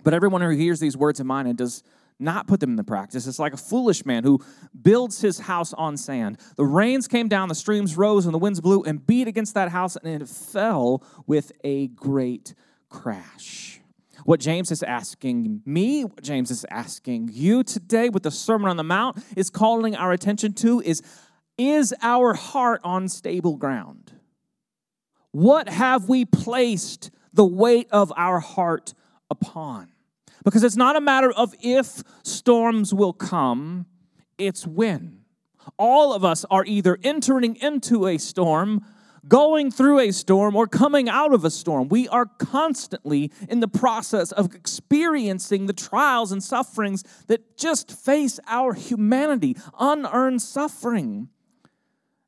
But 0.03 0.13
everyone 0.13 0.41
who 0.41 0.49
hears 0.49 0.79
these 0.79 0.95
words 0.95 1.19
of 1.19 1.25
mine 1.25 1.47
and 1.47 1.57
does 1.57 1.83
not 2.19 2.47
put 2.47 2.59
them 2.59 2.71
into 2.71 2.83
practice. 2.83 3.27
It's 3.27 3.39
like 3.39 3.53
a 3.53 3.57
foolish 3.57 4.05
man 4.05 4.23
who 4.23 4.43
builds 4.79 5.21
his 5.21 5.39
house 5.39 5.73
on 5.73 5.97
sand. 5.97 6.39
The 6.55 6.65
rains 6.65 7.07
came 7.07 7.27
down, 7.27 7.49
the 7.49 7.55
streams 7.55 7.95
rose, 7.97 8.25
and 8.25 8.33
the 8.33 8.39
winds 8.39 8.61
blew 8.61 8.83
and 8.83 9.05
beat 9.05 9.27
against 9.27 9.53
that 9.53 9.69
house, 9.69 9.95
and 9.95 10.21
it 10.21 10.27
fell 10.27 11.03
with 11.25 11.51
a 11.63 11.87
great 11.87 12.55
crash. 12.89 13.81
What 14.23 14.39
James 14.39 14.71
is 14.71 14.83
asking 14.83 15.61
me, 15.65 16.03
what 16.03 16.21
James 16.21 16.51
is 16.51 16.65
asking 16.69 17.29
you 17.31 17.63
today 17.63 18.09
with 18.09 18.23
the 18.23 18.31
Sermon 18.31 18.69
on 18.69 18.77
the 18.77 18.83
Mount 18.83 19.23
is 19.35 19.49
calling 19.49 19.95
our 19.95 20.11
attention 20.11 20.53
to 20.55 20.81
is 20.81 21.01
is 21.57 21.93
our 22.01 22.33
heart 22.33 22.81
on 22.83 23.07
stable 23.07 23.57
ground? 23.57 24.11
What 25.31 25.69
have 25.69 26.09
we 26.09 26.25
placed 26.25 27.09
the 27.33 27.45
weight 27.45 27.87
of 27.91 28.11
our 28.15 28.39
heart 28.39 28.93
upon? 29.29 29.91
Because 30.47 30.63
it's 30.63 30.77
not 30.77 30.95
a 30.95 31.01
matter 31.01 31.29
of 31.29 31.53
if 31.59 32.03
storms 32.23 32.93
will 32.93 33.11
come, 33.11 33.85
it's 34.37 34.65
when. 34.65 35.25
All 35.77 36.13
of 36.13 36.23
us 36.23 36.45
are 36.49 36.63
either 36.63 36.97
entering 37.03 37.57
into 37.57 38.07
a 38.07 38.17
storm, 38.17 38.85
going 39.27 39.71
through 39.71 39.99
a 39.99 40.11
storm, 40.11 40.55
or 40.55 40.65
coming 40.65 41.09
out 41.09 41.33
of 41.33 41.43
a 41.43 41.49
storm. 41.49 41.89
We 41.89 42.07
are 42.07 42.27
constantly 42.39 43.29
in 43.49 43.59
the 43.59 43.67
process 43.67 44.31
of 44.31 44.55
experiencing 44.55 45.65
the 45.65 45.73
trials 45.73 46.31
and 46.31 46.41
sufferings 46.41 47.03
that 47.27 47.57
just 47.57 47.91
face 47.91 48.39
our 48.47 48.71
humanity, 48.73 49.57
unearned 49.77 50.41
suffering. 50.41 51.27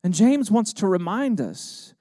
And 0.04 0.14
James 0.14 0.52
wants 0.52 0.74
to 0.74 0.88
remind 0.88 1.40
us 1.40 1.94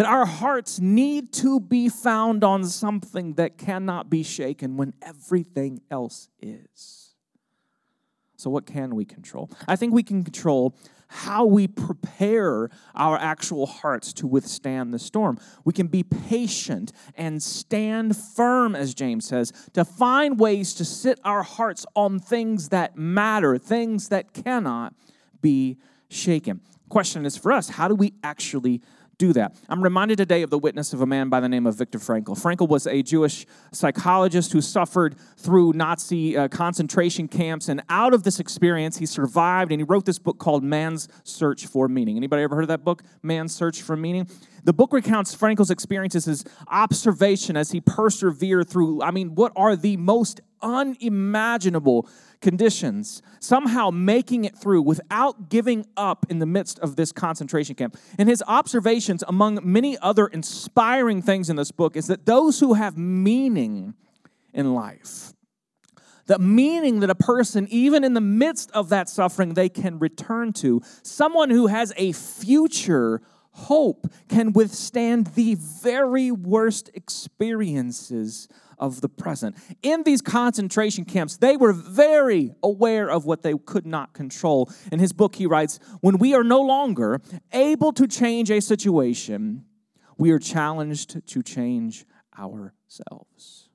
that 0.00 0.08
our 0.08 0.24
hearts 0.24 0.80
need 0.80 1.30
to 1.30 1.60
be 1.60 1.86
found 1.86 2.42
on 2.42 2.64
something 2.64 3.34
that 3.34 3.58
cannot 3.58 4.08
be 4.08 4.22
shaken 4.22 4.78
when 4.78 4.94
everything 5.02 5.78
else 5.90 6.30
is. 6.40 7.12
So, 8.38 8.48
what 8.48 8.64
can 8.64 8.94
we 8.94 9.04
control? 9.04 9.50
I 9.68 9.76
think 9.76 9.92
we 9.92 10.02
can 10.02 10.24
control 10.24 10.74
how 11.08 11.44
we 11.44 11.68
prepare 11.68 12.70
our 12.94 13.18
actual 13.18 13.66
hearts 13.66 14.14
to 14.14 14.26
withstand 14.26 14.94
the 14.94 14.98
storm. 14.98 15.38
We 15.66 15.74
can 15.74 15.88
be 15.88 16.02
patient 16.02 16.92
and 17.14 17.42
stand 17.42 18.16
firm, 18.16 18.74
as 18.74 18.94
James 18.94 19.26
says, 19.26 19.52
to 19.74 19.84
find 19.84 20.40
ways 20.40 20.72
to 20.76 20.84
sit 20.86 21.20
our 21.24 21.42
hearts 21.42 21.84
on 21.94 22.20
things 22.20 22.70
that 22.70 22.96
matter, 22.96 23.58
things 23.58 24.08
that 24.08 24.32
cannot 24.32 24.94
be 25.42 25.76
shaken. 26.08 26.62
Question 26.88 27.26
is 27.26 27.36
for 27.36 27.52
us 27.52 27.68
how 27.68 27.86
do 27.86 27.94
we 27.94 28.14
actually 28.24 28.80
do 29.20 29.32
that. 29.34 29.54
I'm 29.68 29.82
reminded 29.84 30.16
today 30.16 30.40
of 30.40 30.48
the 30.48 30.58
witness 30.58 30.94
of 30.94 31.02
a 31.02 31.06
man 31.06 31.28
by 31.28 31.40
the 31.40 31.48
name 31.48 31.66
of 31.66 31.76
Viktor 31.76 31.98
Frankl. 31.98 32.30
Frankl 32.40 32.66
was 32.66 32.86
a 32.86 33.02
Jewish 33.02 33.46
psychologist 33.70 34.50
who 34.52 34.62
suffered 34.62 35.14
through 35.36 35.74
Nazi 35.74 36.38
uh, 36.38 36.48
concentration 36.48 37.28
camps, 37.28 37.68
and 37.68 37.82
out 37.90 38.14
of 38.14 38.22
this 38.22 38.40
experience, 38.40 38.96
he 38.96 39.04
survived, 39.04 39.72
and 39.72 39.80
he 39.80 39.84
wrote 39.84 40.06
this 40.06 40.18
book 40.18 40.38
called 40.38 40.64
Man's 40.64 41.06
Search 41.22 41.66
for 41.66 41.86
Meaning. 41.86 42.16
Anybody 42.16 42.42
ever 42.42 42.54
heard 42.54 42.64
of 42.64 42.68
that 42.68 42.82
book, 42.82 43.02
Man's 43.22 43.54
Search 43.54 43.82
for 43.82 43.94
Meaning? 43.94 44.26
The 44.64 44.72
book 44.72 44.92
recounts 44.92 45.34
Frankl's 45.34 45.70
experiences, 45.70 46.24
his 46.26 46.44
observation 46.68 47.56
as 47.56 47.70
he 47.70 47.80
persevered 47.80 48.68
through, 48.68 49.02
I 49.02 49.10
mean, 49.10 49.34
what 49.34 49.52
are 49.56 49.76
the 49.76 49.96
most 49.96 50.40
unimaginable 50.62 52.08
conditions, 52.40 53.22
somehow 53.38 53.90
making 53.90 54.44
it 54.44 54.56
through 54.56 54.82
without 54.82 55.48
giving 55.48 55.86
up 55.96 56.26
in 56.28 56.38
the 56.38 56.46
midst 56.46 56.78
of 56.80 56.96
this 56.96 57.12
concentration 57.12 57.74
camp. 57.74 57.96
And 58.18 58.28
his 58.28 58.42
observations, 58.46 59.22
among 59.26 59.60
many 59.62 59.98
other 59.98 60.26
inspiring 60.26 61.22
things 61.22 61.50
in 61.50 61.56
this 61.56 61.70
book, 61.70 61.96
is 61.96 62.06
that 62.06 62.26
those 62.26 62.60
who 62.60 62.74
have 62.74 62.96
meaning 62.96 63.94
in 64.52 64.74
life, 64.74 65.32
the 66.26 66.38
meaning 66.38 67.00
that 67.00 67.10
a 67.10 67.14
person, 67.14 67.66
even 67.70 68.04
in 68.04 68.14
the 68.14 68.20
midst 68.20 68.70
of 68.72 68.88
that 68.90 69.08
suffering, 69.08 69.54
they 69.54 69.68
can 69.68 69.98
return 69.98 70.52
to, 70.54 70.80
someone 71.02 71.50
who 71.50 71.66
has 71.66 71.92
a 71.96 72.12
future 72.12 73.20
hope 73.66 74.06
can 74.28 74.52
withstand 74.52 75.28
the 75.28 75.54
very 75.54 76.30
worst 76.30 76.90
experiences 76.94 78.48
of 78.78 79.00
the 79.02 79.08
present. 79.08 79.56
In 79.82 80.02
these 80.04 80.22
concentration 80.22 81.04
camps, 81.04 81.36
they 81.36 81.56
were 81.56 81.72
very 81.72 82.52
aware 82.62 83.10
of 83.10 83.26
what 83.26 83.42
they 83.42 83.54
could 83.66 83.86
not 83.86 84.14
control. 84.14 84.70
In 84.90 84.98
his 84.98 85.12
book, 85.12 85.36
he 85.36 85.46
writes 85.46 85.78
When 86.00 86.18
we 86.18 86.34
are 86.34 86.42
no 86.42 86.60
longer 86.60 87.20
able 87.52 87.92
to 87.92 88.08
change 88.08 88.50
a 88.50 88.60
situation, 88.60 89.66
we 90.16 90.30
are 90.30 90.38
challenged 90.38 91.26
to 91.26 91.42
change 91.42 92.06
ourselves. 92.38 93.68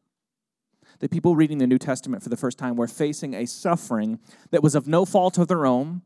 The 0.99 1.09
people 1.09 1.35
reading 1.35 1.59
the 1.59 1.67
New 1.67 1.77
Testament 1.77 2.23
for 2.23 2.29
the 2.29 2.37
first 2.37 2.57
time 2.57 2.75
were 2.75 2.87
facing 2.87 3.33
a 3.33 3.45
suffering 3.45 4.19
that 4.51 4.63
was 4.63 4.75
of 4.75 4.87
no 4.87 5.05
fault 5.05 5.37
of 5.37 5.47
their 5.47 5.65
own 5.65 6.01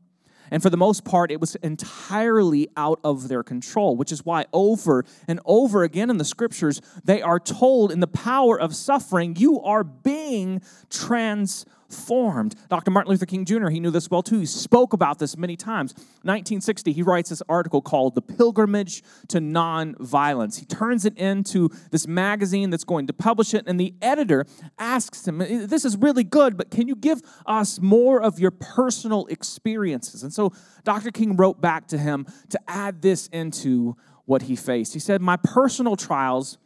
and 0.50 0.62
for 0.62 0.70
the 0.70 0.76
most 0.76 1.04
part, 1.04 1.30
it 1.30 1.40
was 1.40 1.54
entirely 1.56 2.68
out 2.76 3.00
of 3.04 3.28
their 3.28 3.42
control, 3.42 3.96
which 3.96 4.12
is 4.12 4.24
why 4.24 4.46
over 4.52 5.04
and 5.28 5.40
over 5.44 5.82
again 5.82 6.10
in 6.10 6.18
the 6.18 6.24
scriptures, 6.24 6.80
they 7.04 7.22
are 7.22 7.38
told 7.40 7.92
in 7.92 8.00
the 8.00 8.06
power 8.06 8.60
of 8.60 8.74
suffering, 8.74 9.36
you 9.36 9.60
are 9.60 9.84
being 9.84 10.62
transformed 10.88 11.76
formed. 11.92 12.54
Dr. 12.68 12.90
Martin 12.90 13.10
Luther 13.10 13.26
King 13.26 13.44
Jr., 13.44 13.68
he 13.68 13.80
knew 13.80 13.90
this 13.90 14.10
well 14.10 14.22
too. 14.22 14.40
He 14.40 14.46
spoke 14.46 14.92
about 14.92 15.18
this 15.18 15.36
many 15.36 15.56
times. 15.56 15.92
1960, 16.22 16.92
he 16.92 17.02
writes 17.02 17.30
this 17.30 17.42
article 17.48 17.80
called 17.80 18.14
The 18.14 18.22
Pilgrimage 18.22 19.02
to 19.28 19.38
Nonviolence. 19.38 20.58
He 20.58 20.66
turns 20.66 21.04
it 21.04 21.16
into 21.16 21.70
this 21.90 22.06
magazine 22.06 22.70
that's 22.70 22.84
going 22.84 23.06
to 23.06 23.12
publish 23.12 23.54
it, 23.54 23.64
and 23.66 23.78
the 23.78 23.94
editor 24.02 24.46
asks 24.78 25.26
him, 25.26 25.38
This 25.38 25.84
is 25.84 25.96
really 25.96 26.24
good, 26.24 26.56
but 26.56 26.70
can 26.70 26.88
you 26.88 26.96
give 26.96 27.22
us 27.46 27.80
more 27.80 28.22
of 28.22 28.38
your 28.38 28.50
personal 28.50 29.26
experiences? 29.26 30.22
And 30.22 30.32
so 30.32 30.52
Dr. 30.84 31.10
King 31.10 31.36
wrote 31.36 31.60
back 31.60 31.88
to 31.88 31.98
him 31.98 32.26
to 32.50 32.60
add 32.68 33.02
this 33.02 33.26
into 33.28 33.96
what 34.24 34.42
he 34.42 34.56
faced. 34.56 34.92
He 34.92 35.00
said, 35.00 35.20
My 35.20 35.36
personal 35.36 35.96
trials 35.96 36.58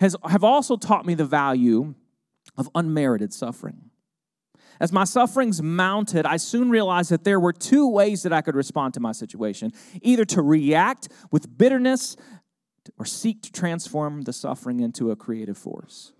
has, 0.00 0.16
have 0.28 0.44
also 0.44 0.76
taught 0.76 1.06
me 1.06 1.14
the 1.14 1.24
value 1.24 1.94
of 2.56 2.68
unmerited 2.74 3.32
suffering. 3.32 3.90
As 4.80 4.92
my 4.92 5.04
sufferings 5.04 5.62
mounted, 5.62 6.26
I 6.26 6.36
soon 6.36 6.70
realized 6.70 7.10
that 7.10 7.24
there 7.24 7.40
were 7.40 7.52
two 7.52 7.88
ways 7.88 8.22
that 8.22 8.32
I 8.32 8.42
could 8.42 8.54
respond 8.54 8.94
to 8.94 9.00
my 9.00 9.12
situation 9.12 9.72
either 10.02 10.24
to 10.26 10.42
react 10.42 11.08
with 11.30 11.56
bitterness 11.56 12.16
or 12.98 13.04
seek 13.04 13.42
to 13.42 13.52
transform 13.52 14.22
the 14.22 14.32
suffering 14.32 14.80
into 14.80 15.10
a 15.10 15.16
creative 15.16 15.58
force. 15.58 16.12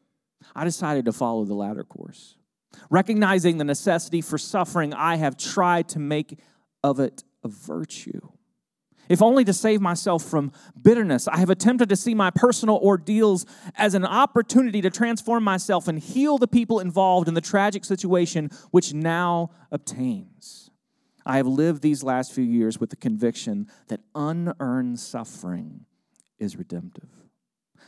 I 0.55 0.65
decided 0.65 1.05
to 1.05 1.13
follow 1.13 1.45
the 1.45 1.55
latter 1.55 1.85
course. 1.85 2.37
Recognizing 2.91 3.59
the 3.59 3.65
necessity 3.65 4.21
for 4.21 4.39
suffering, 4.39 4.93
I 4.93 5.17
have 5.17 5.37
tried 5.37 5.89
to 5.91 5.99
make 5.99 6.39
of 6.83 7.01
it 7.01 7.25
a 7.43 7.49
virtue 7.49 8.36
if 9.09 9.23
only 9.23 9.45
to 9.45 9.53
save 9.53 9.81
myself 9.81 10.23
from 10.23 10.53
bitterness. 10.81 11.29
I 11.29 11.39
have 11.39 11.51
attempted 11.51 11.89
to 11.89 11.97
see 11.97 12.15
my 12.15 12.31
personal 12.31 12.77
ordeals 12.77 13.47
as 13.77 13.95
an 13.95 14.05
opportunity 14.05 14.81
to 14.83 14.91
transform 14.91 15.45
myself 15.45 15.89
and 15.89 15.99
heal 15.99 16.39
the 16.39 16.49
people 16.49 16.81
involved 16.81 17.29
in 17.29 17.35
the 17.35 17.41
tragic 17.41 17.85
situation 17.85 18.51
which 18.71 18.95
now 18.95 19.51
obtains. 19.71 20.71
I 21.25 21.39
have 21.39 21.47
lived 21.47 21.83
these 21.83 22.05
last 22.05 22.33
few 22.33 22.45
years 22.45 22.79
with 22.79 22.91
the 22.91 22.97
conviction 22.97 23.67
that 23.89 24.01
unearned 24.15 25.01
suffering 25.01 25.87
is 26.39 26.57
redemptive. 26.57 27.09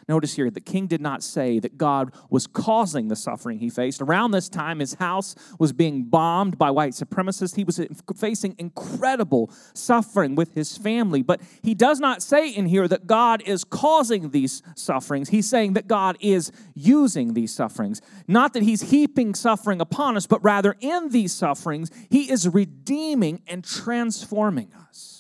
Notice 0.07 0.37
here, 0.37 0.51
the 0.51 0.61
king 0.61 0.87
did 0.87 1.01
not 1.01 1.23
say 1.23 1.59
that 1.59 1.79
God 1.79 2.13
was 2.31 2.47
causing 2.47 3.09
the 3.09 3.17
suffering 3.17 3.59
he 3.59 3.71
faced. 3.71 4.01
Around 4.01 4.31
this 4.31 4.49
time, 4.49 4.79
his 4.79 4.95
house 4.95 5.35
was 5.59 5.73
being 5.73 6.05
bombed 6.05 6.59
by 6.59 6.71
white 6.71 6.93
supremacists. 6.93 7.57
He 7.57 7.65
was 7.65 7.81
facing 8.17 8.55
incredible 8.59 9.51
suffering 9.75 10.35
with 10.35 10.55
his 10.55 10.77
family. 10.77 11.23
But 11.23 11.41
he 11.63 11.75
does 11.75 12.01
not 12.01 12.23
say 12.23 12.49
in 12.49 12.67
here 12.67 12.89
that 12.89 13.07
God 13.07 13.43
is 13.43 13.65
causing 13.65 14.31
these 14.31 14.63
sufferings. 14.75 15.31
He's 15.31 15.49
saying 15.49 15.73
that 15.75 15.89
God 15.89 16.17
is 16.21 16.53
using 16.75 17.35
these 17.35 17.55
sufferings. 17.55 18.01
Not 18.27 18.53
that 18.53 18.63
he's 18.63 18.91
heaping 18.91 19.35
suffering 19.35 19.81
upon 19.81 20.17
us, 20.17 20.27
but 20.27 20.43
rather 20.45 20.77
in 20.81 21.09
these 21.11 21.33
sufferings, 21.33 21.91
he 22.11 22.31
is 22.31 22.49
redeeming 22.49 23.43
and 23.47 23.65
transforming 23.65 24.73
us. 24.89 25.18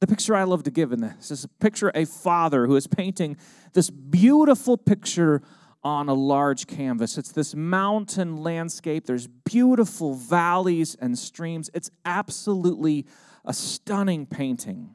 The 0.00 0.06
picture 0.06 0.34
I 0.34 0.44
love 0.44 0.62
to 0.64 0.70
give 0.70 0.92
in 0.92 1.00
this 1.00 1.30
is 1.30 1.44
a 1.44 1.48
picture 1.48 1.90
a 1.94 2.04
father 2.04 2.66
who 2.66 2.76
is 2.76 2.86
painting 2.86 3.36
this 3.72 3.90
beautiful 3.90 4.76
picture 4.76 5.42
on 5.82 6.08
a 6.08 6.14
large 6.14 6.66
canvas. 6.66 7.18
It's 7.18 7.32
this 7.32 7.54
mountain 7.54 8.36
landscape. 8.36 9.06
There's 9.06 9.26
beautiful 9.26 10.14
valleys 10.14 10.94
and 11.00 11.18
streams. 11.18 11.70
It's 11.74 11.90
absolutely 12.04 13.06
a 13.44 13.52
stunning 13.52 14.26
painting. 14.26 14.94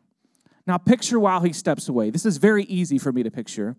Now, 0.66 0.78
picture 0.78 1.20
while 1.20 1.42
he 1.42 1.52
steps 1.52 1.90
away. 1.90 2.10
This 2.10 2.26
is 2.26 2.38
very 2.38 2.64
easy 2.66 2.98
for 2.98 3.12
me 3.12 3.24
to 3.24 3.32
picture. 3.32 3.76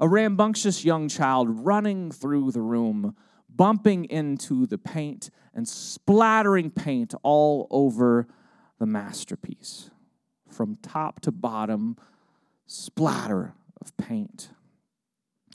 A 0.00 0.08
rambunctious 0.08 0.84
young 0.84 1.08
child 1.08 1.64
running 1.64 2.10
through 2.10 2.50
the 2.50 2.62
room, 2.62 3.14
bumping 3.54 4.06
into 4.06 4.66
the 4.66 4.78
paint 4.78 5.30
and 5.54 5.68
splattering 5.68 6.70
paint 6.70 7.14
all 7.22 7.68
over 7.70 8.26
the 8.78 8.86
masterpiece 8.86 9.90
from 10.50 10.76
top 10.82 11.20
to 11.20 11.32
bottom, 11.32 11.96
splatter 12.66 13.54
of 13.80 13.96
paint. 13.96 14.50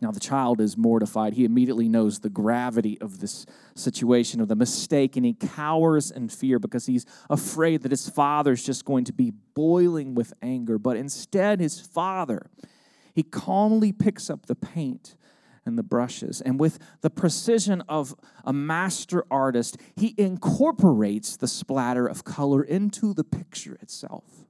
Now, 0.01 0.11
the 0.11 0.19
child 0.19 0.59
is 0.59 0.75
mortified. 0.75 1.33
He 1.33 1.45
immediately 1.45 1.87
knows 1.87 2.19
the 2.19 2.29
gravity 2.29 2.99
of 2.99 3.21
this 3.21 3.45
situation, 3.75 4.41
of 4.41 4.49
the 4.49 4.55
mistake, 4.55 5.15
and 5.15 5.25
he 5.25 5.33
cowers 5.33 6.11
in 6.11 6.27
fear 6.27 6.59
because 6.59 6.85
he's 6.85 7.05
afraid 7.29 7.81
that 7.83 7.91
his 7.91 8.09
father's 8.09 8.63
just 8.63 8.83
going 8.83 9.05
to 9.05 9.13
be 9.13 9.31
boiling 9.53 10.13
with 10.13 10.33
anger. 10.41 10.77
But 10.77 10.97
instead, 10.97 11.61
his 11.61 11.79
father, 11.79 12.49
he 13.13 13.23
calmly 13.23 13.93
picks 13.93 14.29
up 14.29 14.47
the 14.47 14.55
paint 14.55 15.15
and 15.65 15.77
the 15.77 15.83
brushes, 15.83 16.41
and 16.41 16.59
with 16.59 16.77
the 17.01 17.09
precision 17.09 17.81
of 17.89 18.13
a 18.43 18.53
master 18.53 19.25
artist, 19.31 19.77
he 19.95 20.13
incorporates 20.17 21.37
the 21.37 21.47
splatter 21.47 22.05
of 22.05 22.23
color 22.23 22.61
into 22.61 23.15
the 23.15 23.23
picture 23.23 23.75
itself. 23.81 24.44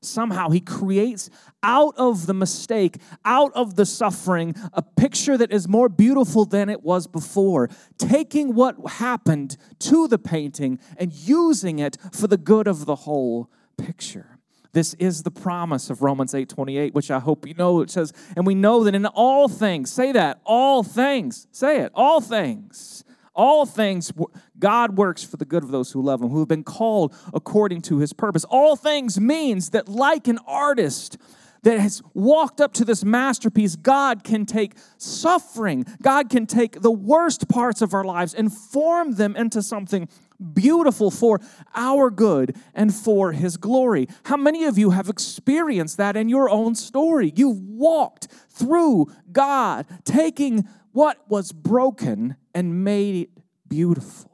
Somehow 0.00 0.50
he 0.50 0.60
creates 0.60 1.28
out 1.62 1.94
of 1.96 2.26
the 2.26 2.34
mistake, 2.34 2.98
out 3.24 3.52
of 3.54 3.74
the 3.74 3.84
suffering, 3.84 4.54
a 4.72 4.82
picture 4.82 5.36
that 5.36 5.50
is 5.50 5.66
more 5.66 5.88
beautiful 5.88 6.44
than 6.44 6.68
it 6.68 6.84
was 6.84 7.06
before, 7.06 7.68
taking 7.96 8.54
what 8.54 8.76
happened 8.92 9.56
to 9.80 10.06
the 10.06 10.18
painting 10.18 10.78
and 10.96 11.12
using 11.12 11.80
it 11.80 11.96
for 12.12 12.28
the 12.28 12.36
good 12.36 12.68
of 12.68 12.86
the 12.86 12.94
whole 12.94 13.50
picture. 13.76 14.38
This 14.72 14.94
is 14.94 15.24
the 15.24 15.30
promise 15.30 15.90
of 15.90 16.02
Romans 16.02 16.34
8:28, 16.34 16.94
which 16.94 17.10
I 17.10 17.18
hope 17.18 17.46
you 17.46 17.54
know. 17.54 17.80
It 17.80 17.90
says, 17.90 18.12
and 18.36 18.46
we 18.46 18.54
know 18.54 18.84
that 18.84 18.94
in 18.94 19.06
all 19.06 19.48
things, 19.48 19.90
say 19.90 20.12
that, 20.12 20.40
all 20.44 20.82
things, 20.84 21.48
say 21.50 21.80
it, 21.80 21.90
all 21.94 22.20
things 22.20 23.02
all 23.38 23.64
things 23.64 24.12
God 24.58 24.98
works 24.98 25.22
for 25.22 25.36
the 25.36 25.44
good 25.44 25.62
of 25.62 25.70
those 25.70 25.92
who 25.92 26.02
love 26.02 26.20
him, 26.20 26.28
who 26.28 26.40
have 26.40 26.48
been 26.48 26.64
called 26.64 27.14
according 27.32 27.82
to 27.82 27.98
his 27.98 28.12
purpose. 28.12 28.44
All 28.44 28.74
things 28.74 29.18
means 29.20 29.70
that, 29.70 29.88
like 29.88 30.26
an 30.26 30.40
artist 30.46 31.16
that 31.62 31.78
has 31.78 32.02
walked 32.14 32.60
up 32.60 32.72
to 32.74 32.84
this 32.84 33.04
masterpiece, 33.04 33.76
God 33.76 34.24
can 34.24 34.44
take 34.44 34.74
suffering, 34.96 35.86
God 36.02 36.28
can 36.28 36.46
take 36.46 36.80
the 36.80 36.90
worst 36.90 37.48
parts 37.48 37.80
of 37.80 37.94
our 37.94 38.04
lives 38.04 38.34
and 38.34 38.52
form 38.52 39.12
them 39.12 39.36
into 39.36 39.62
something 39.62 40.08
beautiful 40.52 41.10
for 41.10 41.40
our 41.74 42.10
good 42.10 42.56
and 42.74 42.94
for 42.94 43.32
his 43.32 43.56
glory. 43.56 44.08
How 44.24 44.36
many 44.36 44.64
of 44.64 44.78
you 44.78 44.90
have 44.90 45.08
experienced 45.08 45.96
that 45.96 46.16
in 46.16 46.28
your 46.28 46.50
own 46.50 46.74
story? 46.74 47.32
You've 47.36 47.60
walked 47.60 48.28
through 48.50 49.12
God 49.30 49.86
taking 50.04 50.68
what 50.92 51.28
was 51.28 51.52
broken 51.52 52.36
and 52.58 52.82
made 52.82 53.14
it 53.14 53.30
beautiful. 53.68 54.32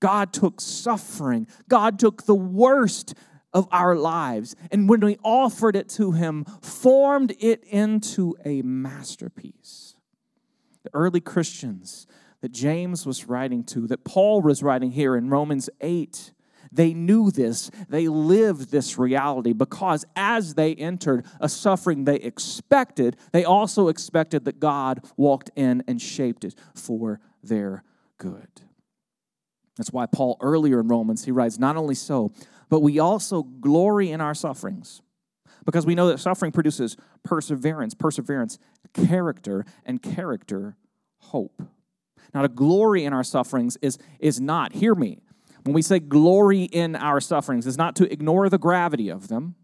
God 0.00 0.34
took 0.34 0.60
suffering, 0.60 1.46
God 1.66 1.98
took 1.98 2.26
the 2.26 2.34
worst 2.34 3.14
of 3.54 3.66
our 3.72 3.96
lives. 3.96 4.54
And 4.70 4.86
when 4.86 5.00
we 5.00 5.16
offered 5.24 5.74
it 5.74 5.88
to 5.90 6.12
Him, 6.12 6.44
formed 6.60 7.34
it 7.40 7.64
into 7.64 8.36
a 8.44 8.60
masterpiece. 8.60 9.94
The 10.84 10.90
early 10.92 11.22
Christians 11.22 12.06
that 12.42 12.52
James 12.52 13.06
was 13.06 13.28
writing 13.28 13.64
to, 13.64 13.86
that 13.86 14.04
Paul 14.04 14.42
was 14.42 14.62
writing 14.62 14.90
here 14.90 15.16
in 15.16 15.30
Romans 15.30 15.70
8, 15.80 16.34
they 16.70 16.92
knew 16.92 17.30
this. 17.30 17.70
They 17.88 18.08
lived 18.08 18.70
this 18.70 18.98
reality 18.98 19.54
because 19.54 20.04
as 20.14 20.52
they 20.52 20.74
entered 20.74 21.24
a 21.40 21.48
suffering 21.48 22.04
they 22.04 22.16
expected, 22.16 23.16
they 23.32 23.42
also 23.42 23.88
expected 23.88 24.44
that 24.44 24.60
God 24.60 25.02
walked 25.16 25.50
in 25.56 25.82
and 25.88 25.98
shaped 25.98 26.44
it 26.44 26.54
for 26.74 27.20
their 27.42 27.84
good. 28.18 28.48
That's 29.76 29.92
why 29.92 30.06
Paul 30.06 30.36
earlier 30.40 30.80
in 30.80 30.88
Romans 30.88 31.24
he 31.24 31.30
writes, 31.30 31.58
not 31.58 31.76
only 31.76 31.94
so, 31.94 32.32
but 32.68 32.80
we 32.80 32.98
also 32.98 33.42
glory 33.42 34.10
in 34.10 34.20
our 34.20 34.34
sufferings 34.34 35.00
because 35.64 35.86
we 35.86 35.94
know 35.94 36.08
that 36.08 36.18
suffering 36.18 36.52
produces 36.52 36.96
perseverance, 37.22 37.94
perseverance, 37.94 38.58
character, 38.92 39.64
and 39.84 40.02
character, 40.02 40.76
hope. 41.18 41.62
Now, 42.34 42.42
to 42.42 42.48
glory 42.48 43.04
in 43.04 43.12
our 43.12 43.24
sufferings 43.24 43.76
is, 43.80 43.98
is 44.18 44.40
not, 44.40 44.72
hear 44.74 44.94
me, 44.94 45.20
when 45.64 45.74
we 45.74 45.82
say 45.82 45.98
glory 45.98 46.64
in 46.64 46.96
our 46.96 47.20
sufferings, 47.20 47.66
is 47.66 47.78
not 47.78 47.96
to 47.96 48.10
ignore 48.12 48.48
the 48.48 48.58
gravity 48.58 49.08
of 49.08 49.28
them. 49.28 49.54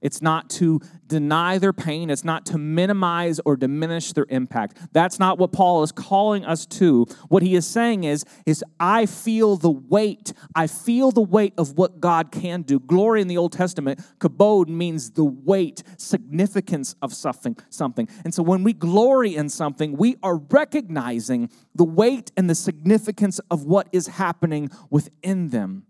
It's 0.00 0.22
not 0.22 0.48
to 0.50 0.80
deny 1.06 1.58
their 1.58 1.72
pain. 1.72 2.10
It's 2.10 2.24
not 2.24 2.46
to 2.46 2.58
minimize 2.58 3.40
or 3.44 3.56
diminish 3.56 4.12
their 4.12 4.26
impact. 4.28 4.78
That's 4.92 5.18
not 5.18 5.38
what 5.38 5.52
Paul 5.52 5.82
is 5.82 5.90
calling 5.90 6.44
us 6.44 6.66
to. 6.66 7.06
What 7.28 7.42
he 7.42 7.56
is 7.56 7.66
saying 7.66 8.04
is, 8.04 8.24
is 8.46 8.62
I 8.78 9.06
feel 9.06 9.56
the 9.56 9.70
weight. 9.70 10.32
I 10.54 10.66
feel 10.66 11.10
the 11.10 11.22
weight 11.22 11.54
of 11.58 11.76
what 11.76 12.00
God 12.00 12.30
can 12.30 12.62
do. 12.62 12.78
Glory 12.78 13.20
in 13.22 13.28
the 13.28 13.38
Old 13.38 13.52
Testament, 13.52 14.00
kabod 14.18 14.68
means 14.68 15.10
the 15.12 15.24
weight, 15.24 15.82
significance 15.96 16.94
of 17.02 17.12
something, 17.12 17.56
something. 17.70 18.08
And 18.24 18.32
so 18.32 18.42
when 18.42 18.62
we 18.62 18.72
glory 18.72 19.34
in 19.34 19.48
something, 19.48 19.96
we 19.96 20.16
are 20.22 20.36
recognizing 20.36 21.50
the 21.74 21.84
weight 21.84 22.30
and 22.36 22.48
the 22.48 22.54
significance 22.54 23.40
of 23.50 23.64
what 23.64 23.88
is 23.92 24.06
happening 24.06 24.70
within 24.90 25.48
them. 25.48 25.84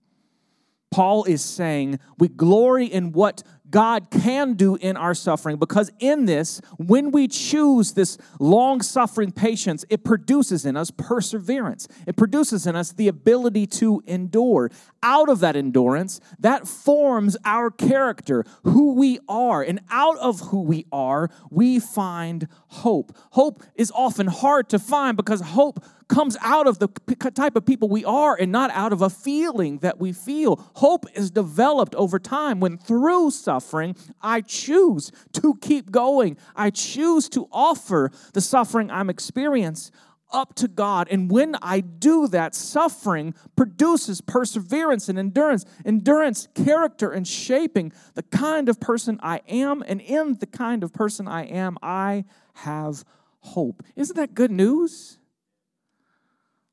Paul 0.91 1.25
is 1.25 1.45
saying 1.45 1.99
we 2.19 2.29
glory 2.29 2.87
in 2.87 3.13
what 3.13 3.43
God 3.71 4.11
can 4.11 4.55
do 4.55 4.77
in 4.77 4.97
our 4.97 5.15
suffering 5.15 5.57
because 5.57 5.91
in 5.99 6.25
this, 6.25 6.61
when 6.79 7.11
we 7.11 7.29
choose 7.29 7.93
this 7.93 8.19
long 8.39 8.81
suffering 8.81 9.33
patience, 9.33 9.85
it 9.91 10.05
produces 10.05 10.65
in 10.65 10.77
us 10.77 10.91
perseverance. 10.91 11.89
It 12.07 12.17
produces 12.17 12.67
in 12.67 12.77
us 12.77 12.93
the 12.93 13.09
ability 13.09 13.67
to 13.67 14.03
endure. 14.07 14.71
Out 15.03 15.29
of 15.29 15.41
that 15.41 15.57
endurance, 15.57 16.21
that 16.39 16.67
forms 16.67 17.37
our 17.45 17.71
character, 17.71 18.45
who 18.65 18.95
we 18.95 19.19
are. 19.29 19.63
And 19.63 19.81
out 19.91 20.19
of 20.19 20.41
who 20.41 20.63
we 20.63 20.87
are, 20.91 21.31
we 21.51 21.79
find 21.79 22.49
hope. 22.69 23.17
Hope 23.31 23.63
is 23.75 23.93
often 23.95 24.27
hard 24.27 24.69
to 24.71 24.79
find 24.79 25.17
because 25.17 25.41
hope 25.41 25.85
comes 26.09 26.37
out 26.41 26.67
of 26.67 26.79
the 26.79 26.89
type 27.35 27.55
of 27.55 27.65
people 27.65 27.89
we 27.89 28.05
are 28.05 28.37
and 28.39 28.51
not 28.51 28.71
out 28.73 28.93
of 28.93 29.03
a 29.03 29.11
feeling 29.11 29.79
that 29.79 29.99
we 29.99 30.13
feel. 30.13 30.57
Hope 30.75 31.07
is 31.15 31.31
developed 31.31 31.95
over 31.95 32.19
time 32.19 32.61
when 32.61 32.79
through 32.79 33.31
suffering, 33.31 33.95
I 34.21 34.41
choose 34.41 35.13
to 35.33 35.55
keep 35.61 35.91
going. 35.91 36.37
I 36.57 36.71
choose 36.71 37.29
to 37.31 37.49
offer 37.53 38.11
the 38.33 38.41
suffering 38.41 38.91
I'm 38.91 39.11
experiencing 39.11 39.95
up 40.31 40.55
to 40.55 40.69
God. 40.69 41.09
And 41.11 41.31
when 41.31 41.57
I 41.63 41.81
do 41.81 42.29
that, 42.29 42.55
suffering 42.55 43.35
produces 43.57 44.21
perseverance 44.21 45.09
and 45.09 45.19
endurance, 45.19 45.65
endurance, 45.85 46.49
character, 46.55 47.11
and 47.11 47.27
shaping 47.27 47.93
the 48.15 48.23
kind 48.25 48.69
of 48.69 48.81
person 48.81 49.19
I 49.23 49.41
am. 49.49 49.83
And 49.87 50.01
in 50.01 50.35
the 50.39 50.47
kind 50.47 50.83
of 50.83 50.93
person 50.93 51.27
I 51.29 51.45
am, 51.45 51.79
I 51.83 52.25
have 52.55 53.05
hope. 53.41 53.83
Isn't 53.97 54.17
that 54.17 54.35
good 54.35 54.51
news? 54.51 55.18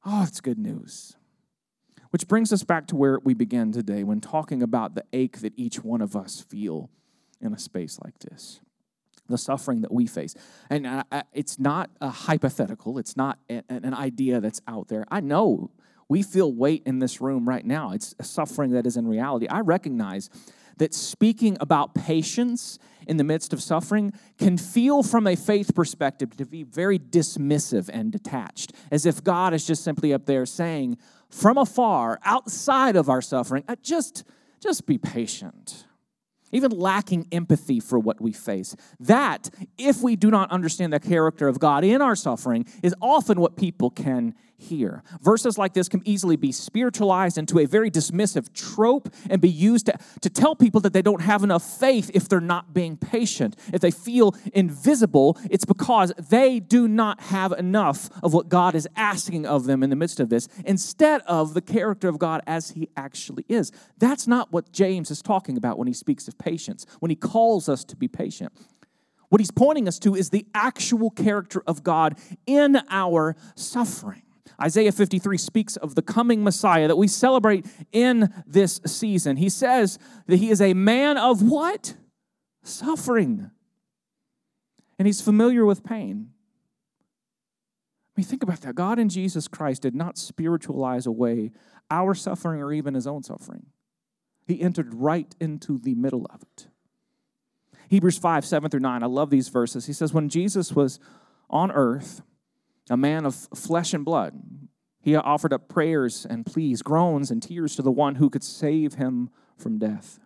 Oh, 0.05 0.23
it's 0.27 0.39
good 0.39 0.59
news. 0.59 1.17
Which 2.11 2.27
brings 2.27 2.53
us 2.53 2.63
back 2.63 2.87
to 2.87 2.95
where 2.95 3.19
we 3.23 3.33
began 3.33 3.71
today 3.71 4.03
when 4.03 4.21
talking 4.21 4.61
about 4.61 4.93
the 4.93 5.03
ache 5.11 5.39
that 5.39 5.53
each 5.57 5.83
one 5.83 6.01
of 6.01 6.15
us 6.15 6.45
feel 6.47 6.89
in 7.41 7.53
a 7.53 7.59
space 7.59 7.99
like 8.03 8.19
this. 8.19 8.61
The 9.27 9.39
suffering 9.39 9.81
that 9.81 9.91
we 9.91 10.05
face. 10.05 10.35
And 10.69 10.85
uh, 10.85 11.03
uh, 11.11 11.23
it's 11.33 11.57
not 11.57 11.89
a 11.99 12.09
hypothetical, 12.09 12.99
it's 12.99 13.17
not 13.17 13.39
an 13.49 13.93
idea 13.93 14.39
that's 14.39 14.61
out 14.67 14.87
there. 14.87 15.05
I 15.09 15.19
know 15.19 15.71
we 16.07 16.21
feel 16.21 16.53
weight 16.53 16.83
in 16.85 16.99
this 16.99 17.19
room 17.19 17.49
right 17.49 17.65
now. 17.65 17.91
It's 17.91 18.13
a 18.19 18.23
suffering 18.23 18.71
that 18.71 18.85
is 18.85 18.95
in 18.95 19.07
reality. 19.07 19.47
I 19.47 19.61
recognize 19.61 20.29
that 20.77 20.93
speaking 20.93 21.57
about 21.59 21.95
patience 21.95 22.79
in 23.07 23.17
the 23.17 23.23
midst 23.23 23.53
of 23.53 23.61
suffering 23.61 24.11
can 24.37 24.57
feel 24.57 25.03
from 25.03 25.27
a 25.27 25.35
faith 25.35 25.75
perspective 25.75 26.35
to 26.37 26.45
be 26.45 26.63
very 26.63 26.97
dismissive 26.97 27.89
and 27.91 28.11
detached, 28.11 28.73
as 28.91 29.05
if 29.05 29.23
God 29.23 29.53
is 29.53 29.65
just 29.65 29.83
simply 29.83 30.13
up 30.13 30.25
there 30.25 30.45
saying, 30.45 30.97
from 31.29 31.57
afar, 31.57 32.19
outside 32.23 32.95
of 32.95 33.09
our 33.09 33.21
suffering, 33.21 33.63
uh, 33.67 33.75
just, 33.81 34.23
just 34.59 34.85
be 34.85 34.97
patient 34.97 35.85
even 36.51 36.71
lacking 36.71 37.27
empathy 37.31 37.79
for 37.79 37.99
what 37.99 38.21
we 38.21 38.31
face. 38.31 38.75
That, 38.99 39.49
if 39.77 40.01
we 40.01 40.15
do 40.15 40.31
not 40.31 40.49
understand 40.51 40.93
the 40.93 40.99
character 40.99 41.47
of 41.47 41.59
God 41.59 41.83
in 41.83 42.01
our 42.01 42.15
suffering, 42.15 42.65
is 42.81 42.95
often 43.01 43.41
what 43.41 43.57
people 43.57 43.89
can 43.89 44.35
hear. 44.57 45.03
Verses 45.21 45.57
like 45.57 45.73
this 45.73 45.89
can 45.89 46.01
easily 46.05 46.35
be 46.35 46.51
spiritualized 46.51 47.37
into 47.37 47.59
a 47.59 47.65
very 47.65 47.91
dismissive 47.91 48.53
trope 48.53 49.13
and 49.29 49.41
be 49.41 49.49
used 49.49 49.87
to, 49.87 49.97
to 50.21 50.29
tell 50.29 50.55
people 50.55 50.81
that 50.81 50.93
they 50.93 51.01
don't 51.01 51.21
have 51.21 51.43
enough 51.43 51.63
faith 51.63 52.11
if 52.13 52.29
they're 52.29 52.39
not 52.39 52.73
being 52.73 52.97
patient. 52.97 53.55
If 53.73 53.81
they 53.81 53.91
feel 53.91 54.35
invisible, 54.53 55.37
it's 55.49 55.65
because 55.65 56.13
they 56.29 56.59
do 56.59 56.87
not 56.87 57.19
have 57.21 57.51
enough 57.53 58.09
of 58.23 58.33
what 58.33 58.49
God 58.49 58.75
is 58.75 58.87
asking 58.95 59.45
of 59.45 59.65
them 59.65 59.83
in 59.83 59.89
the 59.89 59.95
midst 59.95 60.19
of 60.19 60.29
this, 60.29 60.47
instead 60.65 61.21
of 61.21 61.53
the 61.53 61.61
character 61.61 62.07
of 62.07 62.19
God 62.19 62.41
as 62.47 62.71
He 62.71 62.89
actually 62.95 63.45
is. 63.49 63.71
That's 63.97 64.27
not 64.27 64.51
what 64.51 64.71
James 64.71 65.11
is 65.11 65.21
talking 65.21 65.57
about 65.57 65.77
when 65.77 65.87
he 65.87 65.93
speaks 65.93 66.27
of 66.27 66.37
patience, 66.37 66.85
when 66.99 67.09
he 67.09 67.15
calls 67.15 67.69
us 67.69 67.83
to 67.85 67.95
be 67.95 68.07
patient. 68.07 68.51
What 69.29 69.41
he's 69.41 69.51
pointing 69.51 69.87
us 69.87 69.99
to 69.99 70.15
is 70.15 70.29
the 70.29 70.45
actual 70.53 71.09
character 71.09 71.63
of 71.65 71.83
God 71.83 72.17
in 72.45 72.79
our 72.89 73.35
suffering. 73.55 74.21
Isaiah 74.61 74.91
53 74.91 75.37
speaks 75.37 75.75
of 75.75 75.95
the 75.95 76.01
coming 76.01 76.43
Messiah 76.43 76.87
that 76.87 76.95
we 76.95 77.07
celebrate 77.07 77.65
in 77.91 78.33
this 78.47 78.79
season. 78.85 79.37
He 79.37 79.49
says 79.49 79.99
that 80.27 80.37
he 80.37 80.49
is 80.49 80.61
a 80.61 80.73
man 80.73 81.17
of 81.17 81.41
what? 81.41 81.95
Suffering. 82.63 83.51
And 84.97 85.07
he's 85.07 85.21
familiar 85.21 85.65
with 85.65 85.83
pain. 85.83 86.31
I 88.15 88.21
mean, 88.21 88.25
think 88.25 88.43
about 88.43 88.61
that. 88.61 88.75
God 88.75 88.97
in 88.97 89.09
Jesus 89.09 89.47
Christ 89.47 89.81
did 89.81 89.93
not 89.93 90.17
spiritualize 90.17 91.05
away 91.05 91.51
our 91.91 92.13
suffering 92.13 92.61
or 92.61 92.71
even 92.71 92.93
his 92.93 93.05
own 93.05 93.23
suffering. 93.23 93.65
He 94.47 94.61
entered 94.61 94.93
right 94.93 95.35
into 95.39 95.77
the 95.77 95.95
middle 95.95 96.25
of 96.33 96.41
it. 96.41 96.67
Hebrews 97.89 98.17
5, 98.17 98.45
7 98.45 98.69
through 98.69 98.79
9. 98.79 99.03
I 99.03 99.05
love 99.05 99.29
these 99.29 99.49
verses. 99.49 99.85
He 99.85 99.93
says, 99.93 100.13
When 100.13 100.29
Jesus 100.29 100.73
was 100.73 100.99
on 101.49 101.71
earth, 101.71 102.21
a 102.89 102.97
man 102.97 103.25
of 103.25 103.35
flesh 103.35 103.93
and 103.93 104.05
blood. 104.05 104.41
He 105.01 105.15
offered 105.15 105.53
up 105.53 105.69
prayers 105.69 106.25
and 106.27 106.45
pleas, 106.45 106.81
groans 106.81 107.29
and 107.29 107.41
tears 107.41 107.75
to 107.75 107.81
the 107.81 107.91
one 107.91 108.15
who 108.15 108.29
could 108.29 108.43
save 108.43 108.95
him 108.95 109.29
from 109.57 109.77
death. 109.77 110.19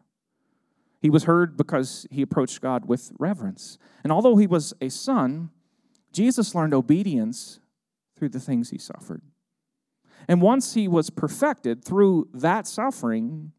He 1.01 1.09
was 1.09 1.25
heard 1.25 1.55
because 1.55 2.05
he 2.11 2.21
approached 2.21 2.61
God 2.61 2.85
with 2.85 3.11
reverence. 3.19 3.77
And 4.03 4.11
although 4.11 4.35
he 4.35 4.47
was 4.47 4.73
a 4.81 4.89
son, 4.89 5.49
Jesus 6.11 6.55
learned 6.55 6.73
obedience 6.73 7.59
through 8.17 8.29
the 8.29 8.39
things 8.39 8.69
he 8.69 8.77
suffered. 8.77 9.21
And 10.27 10.41
once 10.41 10.73
he 10.73 10.87
was 10.87 11.09
perfected 11.09 11.83
through 11.83 12.29
that 12.33 12.67
suffering, 12.67 13.53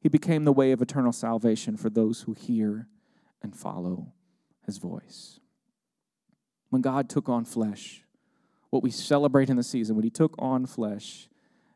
he 0.00 0.08
became 0.08 0.44
the 0.44 0.52
way 0.52 0.72
of 0.72 0.82
eternal 0.82 1.12
salvation 1.12 1.76
for 1.76 1.88
those 1.88 2.22
who 2.22 2.32
hear 2.32 2.88
and 3.42 3.56
follow 3.56 4.12
his 4.66 4.78
voice. 4.78 5.38
When 6.70 6.82
God 6.82 7.08
took 7.08 7.28
on 7.28 7.44
flesh, 7.44 8.02
what 8.72 8.82
we 8.82 8.90
celebrate 8.90 9.50
in 9.50 9.56
the 9.56 9.62
season, 9.62 9.94
when 9.94 10.02
he 10.02 10.10
took 10.10 10.34
on 10.38 10.64
flesh, 10.64 11.28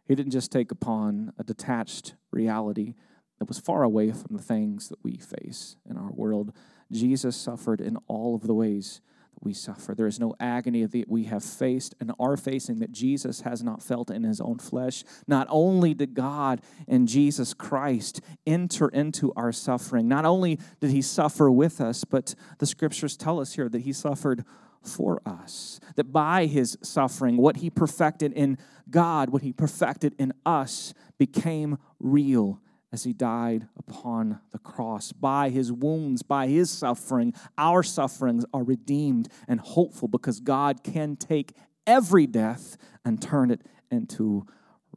he 0.09 0.15
didn't 0.15 0.33
just 0.33 0.51
take 0.51 0.73
upon 0.73 1.31
a 1.39 1.45
detached 1.45 2.15
reality 2.31 2.95
that 3.39 3.49
was 3.49 3.59
far 3.59 3.83
away 3.83 4.11
from 4.13 4.35
the 4.35 4.43
things 4.43 4.89
that 4.89 5.05
we 5.05 5.19
face 5.19 5.77
in 5.89 5.99
our 5.99 6.11
world. 6.11 6.55
Jesus 6.91 7.37
suffered 7.37 7.83
in 7.83 7.99
all 8.09 8.35
of 8.35 8.47
the 8.47 8.55
ways 8.55 9.03
that 9.35 9.45
we 9.45 9.53
suffer. 9.53 9.95
There 9.95 10.07
is 10.07 10.19
no 10.19 10.35
agony 10.41 10.87
that 10.87 11.07
we 11.07 11.25
have 11.25 11.45
faced 11.45 11.95
and 12.01 12.13
are 12.19 12.39
facing 12.39 12.79
that 12.79 12.93
Jesus 12.93 13.43
has 13.43 13.63
not 13.63 13.83
felt 13.83 14.11
in 14.11 14.23
his 14.23 14.41
own 14.41 14.57
flesh. 14.57 15.05
Not 15.27 15.47
only 15.51 15.93
did 15.93 16.15
God 16.15 16.63
and 16.89 17.07
Jesus 17.07 17.53
Christ 17.53 18.23
enter 18.47 18.89
into 18.89 19.35
our 19.37 19.53
suffering, 19.53 20.09
not 20.09 20.25
only 20.25 20.59
did 20.81 20.93
he 20.93 21.03
suffer 21.03 21.51
with 21.51 21.79
us, 21.79 22.05
but 22.05 22.35
the 22.57 22.65
scriptures 22.65 23.19
tell 23.19 23.39
us 23.39 23.55
here 23.55 23.69
that 23.69 23.83
he 23.83 23.93
suffered 23.93 24.47
for 24.87 25.21
us. 25.27 25.81
That 25.97 26.13
by 26.13 26.47
his 26.47 26.79
suffering, 26.83 27.37
what 27.37 27.59
he 27.59 27.71
perfected 27.71 28.33
in 28.33 28.59
God, 28.91 29.31
what 29.31 29.43
he 29.43 29.53
perfected 29.53 30.15
in 30.19 30.33
us, 30.45 30.95
became 31.19 31.79
real 31.99 32.61
as 32.93 33.05
he 33.05 33.13
died 33.13 33.69
upon 33.77 34.41
the 34.53 34.59
cross. 34.59 35.13
By 35.13 35.51
his 35.51 35.73
wounds, 35.73 36.23
by 36.23 36.47
his 36.47 36.71
suffering, 36.71 37.35
our 37.59 37.83
sufferings 37.83 38.45
are 38.55 38.63
redeemed 38.63 39.29
and 39.49 39.61
hopeful 39.61 40.09
because 40.09 40.41
God 40.41 40.83
can 40.83 41.17
take 41.17 41.53
every 41.87 42.27
death 42.27 42.77
and 43.05 43.21
turn 43.21 43.51
it 43.51 43.63
into 43.91 44.47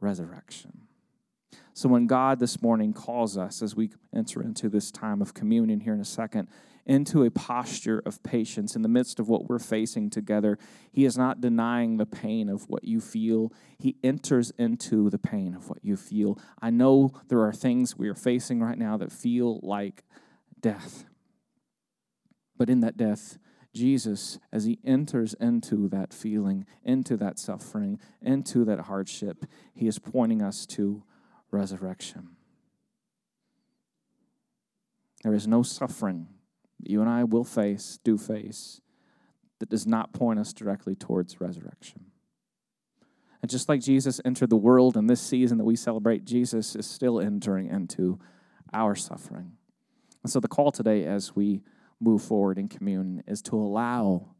resurrection. 0.00 0.80
So, 1.72 1.88
when 1.88 2.06
God 2.06 2.40
this 2.40 2.60
morning 2.60 2.92
calls 2.92 3.38
us 3.38 3.62
as 3.62 3.74
we 3.74 3.90
enter 4.14 4.42
into 4.42 4.68
this 4.68 4.90
time 4.90 5.22
of 5.22 5.34
communion 5.34 5.80
here 5.80 5.94
in 5.94 6.00
a 6.00 6.04
second, 6.04 6.48
into 6.86 7.24
a 7.24 7.30
posture 7.30 8.02
of 8.04 8.22
patience 8.22 8.74
in 8.74 8.82
the 8.82 8.88
midst 8.88 9.20
of 9.20 9.28
what 9.28 9.48
we're 9.48 9.58
facing 9.58 10.10
together. 10.10 10.58
He 10.92 11.04
is 11.04 11.16
not 11.16 11.40
denying 11.40 11.96
the 11.96 12.06
pain 12.06 12.48
of 12.48 12.68
what 12.68 12.84
you 12.84 13.00
feel, 13.00 13.52
He 13.78 13.96
enters 14.02 14.52
into 14.58 15.10
the 15.10 15.18
pain 15.18 15.54
of 15.54 15.68
what 15.68 15.84
you 15.84 15.96
feel. 15.96 16.38
I 16.60 16.70
know 16.70 17.12
there 17.28 17.40
are 17.40 17.52
things 17.52 17.96
we 17.96 18.08
are 18.08 18.14
facing 18.14 18.60
right 18.60 18.78
now 18.78 18.96
that 18.96 19.12
feel 19.12 19.60
like 19.62 20.04
death. 20.60 21.04
But 22.56 22.68
in 22.68 22.80
that 22.80 22.96
death, 22.96 23.38
Jesus, 23.72 24.38
as 24.52 24.64
he 24.64 24.78
enters 24.84 25.34
into 25.34 25.88
that 25.88 26.12
feeling, 26.12 26.66
into 26.84 27.16
that 27.18 27.38
suffering, 27.38 28.00
into 28.20 28.64
that 28.64 28.80
hardship, 28.80 29.46
he 29.72 29.86
is 29.86 29.98
pointing 29.98 30.42
us 30.42 30.66
to 30.66 31.04
resurrection. 31.50 32.30
There 35.22 35.34
is 35.34 35.46
no 35.46 35.62
suffering 35.62 36.28
you 36.86 37.00
and 37.00 37.10
I 37.10 37.24
will 37.24 37.44
face, 37.44 37.98
do 38.04 38.16
face, 38.16 38.80
that 39.58 39.68
does 39.68 39.86
not 39.86 40.12
point 40.12 40.38
us 40.38 40.52
directly 40.52 40.94
towards 40.94 41.40
resurrection. 41.40 42.06
And 43.42 43.50
just 43.50 43.68
like 43.68 43.80
Jesus 43.80 44.20
entered 44.24 44.50
the 44.50 44.56
world 44.56 44.96
in 44.96 45.06
this 45.06 45.20
season 45.20 45.58
that 45.58 45.64
we 45.64 45.76
celebrate, 45.76 46.24
Jesus 46.24 46.76
is 46.76 46.86
still 46.86 47.20
entering 47.20 47.68
into 47.68 48.18
our 48.72 48.94
suffering. 48.94 49.52
And 50.22 50.30
so 50.30 50.40
the 50.40 50.48
call 50.48 50.70
today 50.70 51.04
as 51.04 51.34
we 51.34 51.62
move 52.00 52.22
forward 52.22 52.58
in 52.58 52.68
communion 52.68 53.22
is 53.26 53.42
to 53.42 53.56
allow 53.56 54.34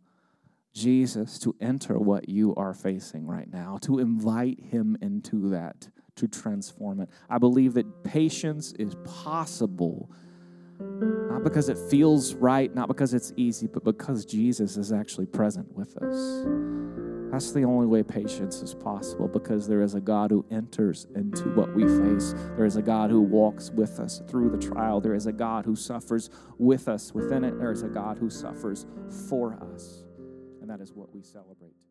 Jesus 0.72 1.38
to 1.40 1.56
enter 1.60 1.98
what 1.98 2.28
you 2.28 2.54
are 2.56 2.74
facing 2.74 3.26
right 3.26 3.50
now, 3.50 3.78
to 3.82 3.98
invite 3.98 4.60
him 4.60 4.96
into 5.00 5.50
that, 5.50 5.88
to 6.16 6.28
transform 6.28 7.00
it. 7.00 7.08
I 7.28 7.38
believe 7.38 7.74
that 7.74 8.04
patience 8.04 8.72
is 8.78 8.94
possible 9.04 10.10
not 10.80 11.44
because 11.44 11.68
it 11.68 11.78
feels 11.90 12.34
right, 12.34 12.74
not 12.74 12.88
because 12.88 13.14
it's 13.14 13.32
easy, 13.36 13.66
but 13.66 13.84
because 13.84 14.24
Jesus 14.24 14.76
is 14.76 14.92
actually 14.92 15.26
present 15.26 15.70
with 15.76 15.96
us. 15.98 16.44
That's 17.30 17.52
the 17.52 17.62
only 17.62 17.86
way 17.86 18.02
patience 18.02 18.60
is 18.60 18.74
possible 18.74 19.28
because 19.28 19.68
there 19.68 19.82
is 19.82 19.94
a 19.94 20.00
God 20.00 20.30
who 20.30 20.44
enters 20.50 21.06
into 21.14 21.44
what 21.50 21.72
we 21.74 21.84
face. 21.84 22.34
There 22.56 22.64
is 22.64 22.76
a 22.76 22.82
God 22.82 23.10
who 23.10 23.20
walks 23.20 23.70
with 23.70 24.00
us 24.00 24.20
through 24.28 24.50
the 24.50 24.58
trial. 24.58 25.00
There 25.00 25.14
is 25.14 25.26
a 25.26 25.32
God 25.32 25.64
who 25.64 25.76
suffers 25.76 26.28
with 26.58 26.88
us 26.88 27.14
within 27.14 27.44
it. 27.44 27.56
There 27.58 27.70
is 27.70 27.84
a 27.84 27.88
God 27.88 28.18
who 28.18 28.30
suffers 28.30 28.84
for 29.28 29.54
us. 29.74 30.04
And 30.60 30.68
that 30.68 30.80
is 30.80 30.92
what 30.92 31.14
we 31.14 31.22
celebrate. 31.22 31.89